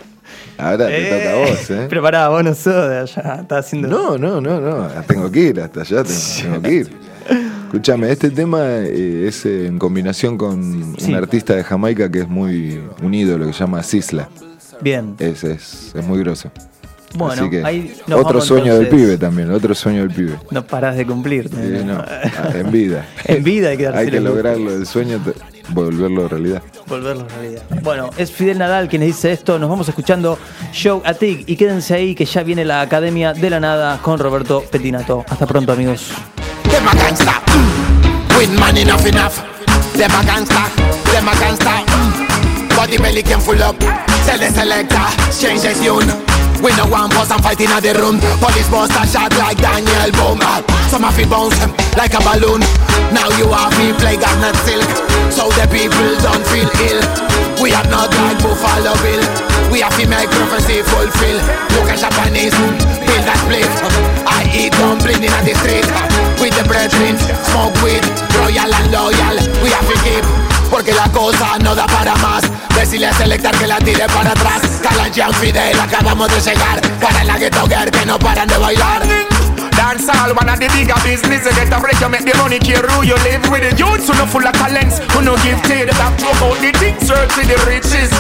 Ahora 0.60 0.88
te 0.88 1.08
Eh, 1.08 1.18
toca 1.18 1.32
a 1.32 1.36
vos, 1.50 1.70
¿eh? 1.72 1.86
Pero 1.90 2.02
pará, 2.04 2.30
vos 2.30 2.44
no 2.44 2.54
sos 2.54 2.90
de 2.90 2.98
allá. 3.00 3.38
Estás 3.42 3.66
haciendo. 3.66 3.88
No, 3.88 4.18
no, 4.18 4.40
no, 4.40 4.60
no. 4.62 4.88
Tengo 5.08 5.32
que 5.32 5.40
ir 5.40 5.62
hasta 5.62 5.82
allá, 5.82 6.04
tengo, 6.04 6.20
tengo 6.44 6.62
que 6.62 6.72
ir. 6.74 6.90
Escúchame, 7.66 8.12
este 8.12 8.30
tema 8.32 8.62
eh, 8.66 9.26
es 9.28 9.46
en 9.46 9.80
combinación 9.80 10.38
con 10.38 10.96
Sí. 11.00 11.10
un 11.12 11.16
artista 11.16 11.56
de 11.56 11.64
Jamaica 11.64 12.12
que 12.12 12.20
es 12.20 12.28
muy 12.28 12.80
unido, 13.02 13.38
lo 13.38 13.48
que 13.48 13.54
se 13.54 13.60
llama 13.60 13.82
Sisla. 13.84 14.28
Bien. 14.82 15.16
Es, 15.20 15.44
es, 15.44 15.92
es 15.96 16.06
muy 16.06 16.20
groso. 16.20 16.52
Bueno, 17.16 17.42
Así 17.42 17.50
que 17.50 17.66
ahí 17.66 17.96
nos 18.08 18.20
otro 18.20 18.34
vamos 18.34 18.48
sueño 18.48 18.76
del 18.76 18.88
pibe 18.88 19.18
también, 19.18 19.52
otro 19.52 19.74
sueño 19.74 20.02
del 20.02 20.12
pibe. 20.12 20.38
No 20.52 20.64
parás 20.66 20.96
de 20.96 21.06
cumplir. 21.06 21.52
No, 21.52 22.04
en 22.54 22.72
vida. 22.72 23.06
En 23.26 23.44
vida 23.44 23.70
hay 23.70 23.78
que 23.78 23.84
darse 23.86 24.00
Hay 24.00 24.12
que 24.12 24.20
lograrlo, 24.20 24.72
el 24.72 24.86
sueño, 24.86 25.20
volverlo 25.70 26.28
realidad. 26.28 26.62
Volverlo 26.88 27.28
realidad. 27.28 27.64
Bueno, 27.82 28.12
es 28.18 28.32
Fidel 28.32 28.60
Nadal 28.60 28.88
quien 28.90 29.02
dice 29.02 29.32
esto. 29.32 29.58
Nos 29.58 29.70
vamos 29.70 29.90
escuchando 29.90 30.38
Show 30.72 31.02
a 31.04 31.14
Tig 31.16 31.46
y 31.48 31.56
quédense 31.56 31.96
ahí 31.96 32.14
que 32.14 32.26
ya 32.26 32.44
viene 32.44 32.64
la 32.64 32.82
Academia 32.82 33.34
de 33.34 33.50
la 33.50 33.60
Nada 33.60 34.00
con 34.02 34.20
Roberto 34.20 34.64
Petinato. 34.70 35.26
Hasta 35.28 35.48
pronto, 35.48 35.72
amigos. 35.72 36.12
Tell 44.30 44.38
the 44.38 44.54
selector, 44.54 45.10
change 45.42 45.66
the 45.66 45.74
tune. 45.74 46.06
We 46.62 46.70
no 46.78 46.86
one 46.86 47.10
boss 47.10 47.34
and 47.34 47.42
fight 47.42 47.58
in 47.66 47.74
the 47.82 47.98
room. 47.98 48.22
Police 48.38 48.70
boss 48.70 48.94
a 48.94 49.02
shot 49.10 49.34
like 49.42 49.58
Daniel 49.58 50.14
Boom. 50.14 50.38
Ah, 50.46 50.62
Some 50.86 51.02
of 51.02 51.18
it 51.18 51.26
bounce 51.26 51.58
like 51.98 52.14
a 52.14 52.22
balloon. 52.22 52.62
Now 53.10 53.26
you 53.42 53.50
have 53.50 53.74
me 53.82 53.90
play 53.98 54.22
garnet 54.22 54.54
silk. 54.62 54.86
So 55.34 55.50
the 55.58 55.66
people 55.74 56.14
don't 56.22 56.46
feel 56.54 56.70
ill. 56.94 57.02
We 57.58 57.74
are 57.74 57.90
not 57.90 58.14
like 58.22 58.38
Buffalo 58.38 58.94
Bill. 59.02 59.24
We 59.74 59.82
have 59.82 59.98
to 59.98 60.06
make 60.06 60.30
prophecy 60.30 60.86
fulfill. 60.86 61.42
Look 61.74 61.90
at 61.90 61.98
Japanese, 61.98 62.54
build 62.54 63.26
that 63.26 63.40
split. 63.50 63.66
I 64.30 64.46
eat 64.54 64.78
dumpling 64.78 65.26
in 65.26 65.34
the 65.42 65.58
street. 65.58 65.90
With 66.38 66.54
the 66.54 66.70
brethren, 66.70 67.18
smoke 67.50 67.74
weed. 67.82 68.06
Royal 68.38 68.70
and 68.70 68.94
loyal, 68.94 69.36
we 69.66 69.74
have 69.74 69.90
to 69.90 69.98
keep. 70.06 70.49
Porque 70.70 70.94
la 70.94 71.10
cosa 71.12 71.58
no 71.60 71.76
da 71.76 71.86
para 71.88 72.16
más. 72.16 72.44
Decirle 72.76 73.08
a 73.08 73.14
Selectar 73.14 73.56
que 73.58 73.68
la 73.68 73.78
tire 73.80 74.06
para 74.08 74.32
atrás. 74.32 74.62
And 75.22 75.36
Fidel, 75.36 75.80
acabamos 75.80 76.30
de 76.30 76.40
llegar. 76.40 76.80
Para 77.02 77.24
la 77.24 77.38
ghetto 77.38 77.68
que 77.68 78.06
no 78.06 78.18
paran 78.20 78.48
de 78.48 78.58
bailar. 78.58 79.02
Dance 79.76 80.10
all 80.10 80.36
one 80.36 80.48
of 80.48 80.60
the 80.60 80.68
bigger 80.76 80.96
business 81.04 81.46
You 81.48 81.56
get 81.56 81.72
a 81.72 81.80
break, 81.80 82.00
you 82.00 82.10
make 82.10 82.28
the 82.28 82.36
money 82.36 82.60
care 82.60 82.84
who 82.84 83.04
you 83.04 83.16
live 83.24 83.48
with 83.48 83.64
it 83.64 83.80
Youths 83.80 84.08
who 84.08 84.14
no 84.20 84.28
full 84.28 84.44
of 84.44 84.52
talents, 84.60 85.00
who 85.16 85.24
no 85.24 85.40
give 85.40 85.62
to 85.64 85.88
the 85.88 85.96
back 85.96 86.20
Talk 86.20 86.36
out 86.44 86.60
the 86.60 86.72
things, 86.76 87.08
search 87.08 87.32
the 87.32 87.56
riches 87.64 88.12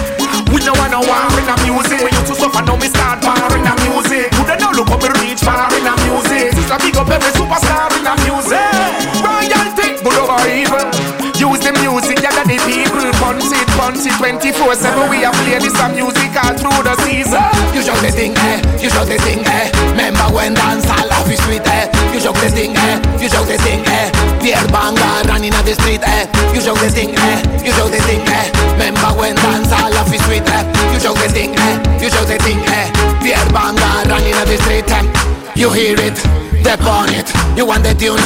We 0.55 0.63
no 0.63 0.71
want 0.79 0.95
no 0.95 1.03
war 1.03 1.27
in 1.35 1.43
the 1.43 1.55
music 1.67 1.99
We 1.99 2.15
used 2.15 2.31
suffer, 2.31 2.63
now 2.63 2.79
me 2.79 2.87
start 2.87 3.19
power 3.19 3.51
in 3.55 3.63
the 3.67 3.75
music 3.91 4.31
Who 4.39 4.47
don't 4.47 4.59
know 4.59 4.71
look 4.71 4.87
how 4.87 5.03
me 5.03 5.11
reach 5.19 5.43
far 5.43 5.67
in 5.75 5.83
the 5.83 5.93
music 6.07 6.55
Since 6.55 6.71
I 6.71 6.77
big 6.79 6.95
up 6.95 7.11
every 7.11 7.31
superstar 7.35 7.91
in 7.91 8.07
the 8.07 8.15
music 8.23 8.71
Royalty, 9.19 9.99
but 9.99 10.15
over 10.15 10.39
evil 10.47 11.08
Use 11.39 11.63
the 11.63 11.71
music, 11.79 12.19
yeah, 12.19 12.35
that 12.35 12.51
the 12.51 12.59
people 12.67 12.99
Punch 13.15 13.47
it, 13.47 13.63
punch 13.79 14.03
it 14.03 14.11
24-7 14.19 15.07
We 15.07 15.23
are 15.23 15.31
play 15.39 15.55
this 15.55 15.71
some 15.71 15.95
music 15.95 16.35
all 16.35 16.51
through 16.51 16.83
the 16.83 16.91
season 17.07 17.39
You 17.71 17.79
show 17.79 17.95
the 18.03 18.11
thing, 18.11 18.35
eh? 18.35 18.59
You 18.75 18.91
show 18.91 19.07
the 19.07 19.15
thing, 19.23 19.47
eh? 19.47 19.71
Remember 19.95 20.27
when 20.35 20.51
dance 20.51 20.83
all 20.91 21.07
off 21.15 21.31
the 21.31 21.39
street, 21.39 21.63
eh? 21.63 21.87
You 22.11 22.19
show 22.19 22.35
the 22.35 22.51
thing, 22.51 22.75
eh? 22.75 22.99
You 23.23 23.31
show 23.31 23.47
the 23.47 23.55
thing, 23.63 23.87
eh? 23.87 24.11
Pierre 24.43 24.67
Banga 24.67 25.23
running 25.31 25.55
on 25.55 25.63
the 25.63 25.79
street, 25.79 26.03
eh? 26.03 26.27
You 26.51 26.59
show 26.59 26.75
the 26.75 26.91
thing, 26.91 27.15
eh? 27.15 27.39
You 27.63 27.71
show 27.71 27.87
the 27.87 28.03
thing, 28.03 28.19
eh? 28.27 28.51
Remember 28.75 29.15
when 29.15 29.39
dance 29.39 29.71
all 29.71 29.95
off 29.95 30.11
the 30.11 30.19
street, 30.19 30.43
eh? 30.43 30.67
You 30.91 30.99
show 30.99 31.15
the 31.15 31.31
thing, 31.31 31.55
eh? 31.55 31.79
You 32.03 32.11
show 32.11 32.27
the 32.27 32.35
thing, 32.43 32.59
eh? 32.67 32.91
Pierre 33.23 33.47
Banga 33.55 34.03
running 34.11 34.35
on 34.35 34.43
the 34.43 34.59
street, 34.67 34.91
eh? 34.91 35.07
You 35.55 35.71
hear 35.71 35.95
it, 36.03 36.19
step 36.59 36.83
on 36.83 37.07
it. 37.15 37.31
You 37.55 37.63
want 37.63 37.87
the 37.87 37.95
tune, 37.95 38.19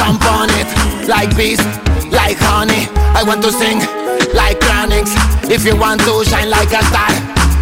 jump 0.00 0.24
on 0.32 0.48
it. 0.56 0.68
Like 1.04 1.36
bees, 1.36 1.60
like 2.08 2.40
honey. 2.40 2.88
I 3.12 3.20
want 3.28 3.44
to 3.44 3.52
sing 3.52 3.84
like 4.32 4.56
chronics. 4.64 5.12
If 5.52 5.68
you 5.68 5.76
want 5.76 6.00
to 6.08 6.24
shine 6.24 6.48
like 6.48 6.72
a 6.72 6.80
star. 6.88 7.12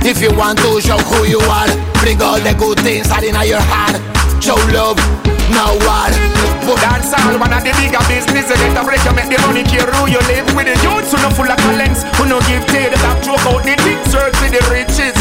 If 0.06 0.22
you 0.22 0.30
want 0.30 0.62
to 0.62 0.78
show 0.78 1.02
who 1.10 1.26
you 1.26 1.42
are, 1.50 1.66
bring 1.98 2.22
all 2.22 2.38
the 2.38 2.54
good 2.54 2.78
things 2.86 3.10
out 3.10 3.26
in 3.26 3.34
your 3.42 3.64
heart. 3.74 3.98
Show 4.38 4.54
love, 4.70 5.02
no 5.50 5.74
war. 5.82 6.38
Dance 6.68 7.16
all 7.16 7.32
one 7.40 7.48
of 7.48 7.64
the 7.64 7.72
bigger 7.80 7.96
business 8.12 8.44
You 8.44 8.56
get 8.60 8.76
a 8.76 8.84
break, 8.84 9.00
you 9.00 9.16
make 9.16 9.32
the 9.32 9.40
money 9.40 9.64
care 9.64 9.88
who 9.88 10.04
you 10.04 10.20
live 10.28 10.44
with 10.52 10.68
it 10.68 10.76
Youths 10.84 11.08
who 11.08 11.16
no 11.24 11.32
full 11.32 11.48
of 11.48 11.56
talents, 11.56 12.04
who 12.20 12.28
no 12.28 12.44
give 12.44 12.60
to 12.60 12.80
the 12.92 12.98
back 13.00 13.24
Talk 13.24 13.40
out 13.48 13.64
the 13.64 13.72
things, 13.80 14.04
search 14.12 14.36
for 14.36 14.52
the 14.52 14.60
riches 14.68 15.16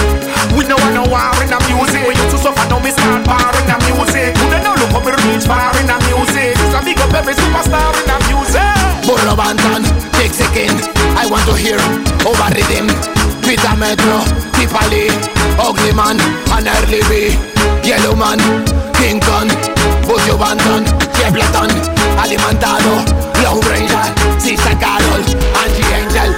We 0.51 0.67
no 0.67 0.75
want 0.75 0.91
no 0.99 1.08
war 1.08 1.32
in 1.39 1.47
the 1.47 1.60
music 1.71 2.03
We 2.03 2.19
used 2.19 2.36
to 2.36 2.39
suffer, 2.43 2.67
now 2.67 2.84
me 2.84 2.91
start 2.91 3.23
in 3.23 3.63
the 3.63 3.77
music 3.88 4.36
Who 4.36 4.45
don't 4.51 4.60
know 4.67 4.75
look 4.75 4.91
how 4.91 4.99
me 4.99 5.15
reach 5.23 5.47
far 5.47 5.71
in 5.80 5.88
the 5.88 5.95
music 6.12 6.56
A 6.77 6.81
big 6.85 6.99
up 7.01 7.13
every 7.13 7.33
superstar 7.33 7.89
in 7.97 8.05
the 8.05 8.17
music. 8.29 8.61
Burro 9.01 9.33
Banton, 9.33 9.81
Dixie 10.13 10.45
King 10.54 10.77
I 11.17 11.25
want 11.25 11.41
to 11.49 11.58
hear 11.58 11.81
over 12.21 12.49
rhythm. 12.54 12.85
Peter 13.41 13.73
Metro, 13.73 14.21
Tipali 14.54 15.10
Ugly 15.58 15.97
Man, 15.97 16.21
and 16.54 16.69
Early 16.69 17.02
B. 17.10 17.33
Yellow 17.81 18.13
Man, 18.13 18.37
King 18.93 19.17
Kong 19.25 19.49
Buju 20.06 20.37
Banton, 20.37 20.85
Jebleton 21.17 21.71
Alimentado, 22.21 23.02
Lone 23.41 23.65
Ranger 23.73 24.06
Sister 24.37 24.77
Carol, 24.77 25.23
Angie 25.58 25.87
Angel. 25.97 26.29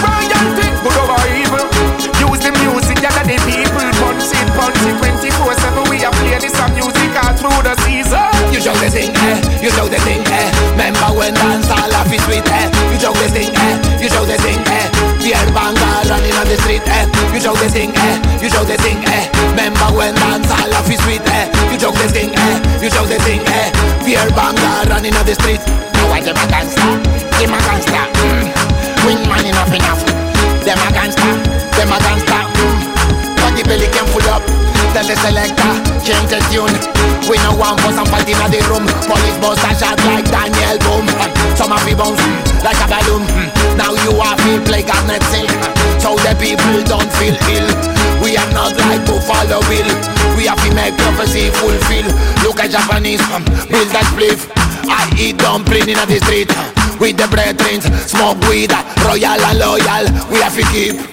Royalty, 0.00 0.72
good 0.80 0.96
over 1.04 1.20
evil? 1.36 1.68
Use 2.16 2.40
the 2.40 2.52
music, 2.64 2.96
that 3.04 3.12
the 3.28 3.36
people 3.44 3.92
Punch 4.00 4.32
it, 4.32 4.48
punch 4.56 4.80
it. 4.88 5.12
24-7 5.36 5.90
We 5.90 6.04
are 6.04 6.12
playing 6.12 6.40
this 6.40 6.56
some 6.56 6.72
music 6.74 7.12
all 7.20 7.34
through 7.36 7.62
the 7.62 7.74
season. 7.84 8.32
You 8.54 8.60
the 8.62 8.90
thing, 8.90 9.10
eh? 9.16 9.41
Is 12.12 12.22
sweet, 12.24 12.46
eh? 12.48 12.68
You 12.92 12.98
show 13.00 13.12
the 13.12 13.28
thing, 13.32 13.50
eh? 13.56 13.74
You 14.00 14.08
show 14.08 14.24
the 14.24 14.36
thing, 14.38 14.60
eh? 14.68 14.86
Pierre 15.20 15.48
Banga 15.52 16.04
running 16.08 16.36
on 16.36 16.46
the 16.46 16.56
street, 16.60 16.84
eh? 16.86 17.08
You 17.32 17.40
show 17.40 17.54
the 17.56 17.68
thing, 17.68 17.92
eh? 17.96 18.16
You 18.42 18.48
show 18.48 18.64
the 18.64 18.76
thing, 18.78 19.00
eh? 19.08 19.28
Remember 19.50 19.88
when 19.96 20.14
dance 20.14 20.50
all 20.50 20.74
off 20.76 20.90
is 20.90 21.00
sweet, 21.04 21.24
eh? 21.26 21.48
You 21.72 21.78
show 21.80 21.92
the 21.92 22.08
thing, 22.12 22.30
eh? 22.36 22.56
You 22.82 22.90
show 22.90 23.04
the 23.04 23.18
thing, 23.24 23.40
eh? 23.48 23.72
beer 24.04 24.28
banger 24.36 24.90
running 24.90 25.14
on 25.14 25.24
the 25.24 25.34
street. 25.34 25.62
Now 25.94 26.12
I 26.12 26.20
them 26.20 26.36
a 26.36 26.44
gangsta, 26.50 26.86
them 27.38 27.54
a 27.54 27.58
gangsta. 27.64 28.02
Mm. 28.20 28.44
Win 29.06 29.20
man 29.30 29.46
enough 29.46 29.72
enough. 29.72 30.02
Them 30.66 30.78
a 30.78 30.88
gangsta, 30.92 31.28
them 31.78 31.92
a 31.92 31.98
gangsta. 32.02 32.38
Mm. 32.52 32.92
But 33.40 33.52
the 33.56 33.62
belly 33.64 33.88
can 33.88 34.06
full 34.10 34.26
up. 34.28 34.42
Tell 34.92 35.06
the 35.06 35.16
selector, 35.16 35.72
change 36.04 36.28
the 36.28 36.40
tune. 36.50 36.74
We 37.30 37.38
no 37.46 37.56
want 37.56 37.80
for 37.80 37.92
some 37.92 38.06
fight 38.06 38.28
in 38.28 38.36
the 38.50 38.60
room. 38.68 38.84
So 46.02 46.16
the 46.18 46.34
people 46.36 46.82
don't 46.84 47.10
feel 47.16 47.36
ill. 47.54 47.68
We 48.22 48.36
are 48.36 48.50
not 48.52 48.76
like 48.76 49.00
Buffalo 49.06 49.60
Bill. 49.70 49.88
We 50.36 50.46
have 50.46 50.58
to 50.66 50.74
make 50.74 50.96
prophecy 50.98 51.50
fulfill. 51.50 52.06
Look 52.42 52.60
at 52.60 52.70
Japanese, 52.70 53.22
um, 53.32 53.44
build 53.70 53.88
that 53.94 54.06
spliff. 54.12 54.50
I 54.88 55.08
eat 55.18 55.38
dumpling 55.38 55.88
in 55.88 55.96
the 55.96 56.18
street. 56.26 56.50
With 57.00 57.16
the 57.16 57.28
brethren, 57.28 57.80
smoke 58.06 58.40
weed, 58.48 58.72
royal 59.06 59.40
and 59.40 59.58
loyal. 59.58 60.04
We 60.30 60.38
have 60.42 60.54
to 60.56 60.62
keep. 60.72 61.11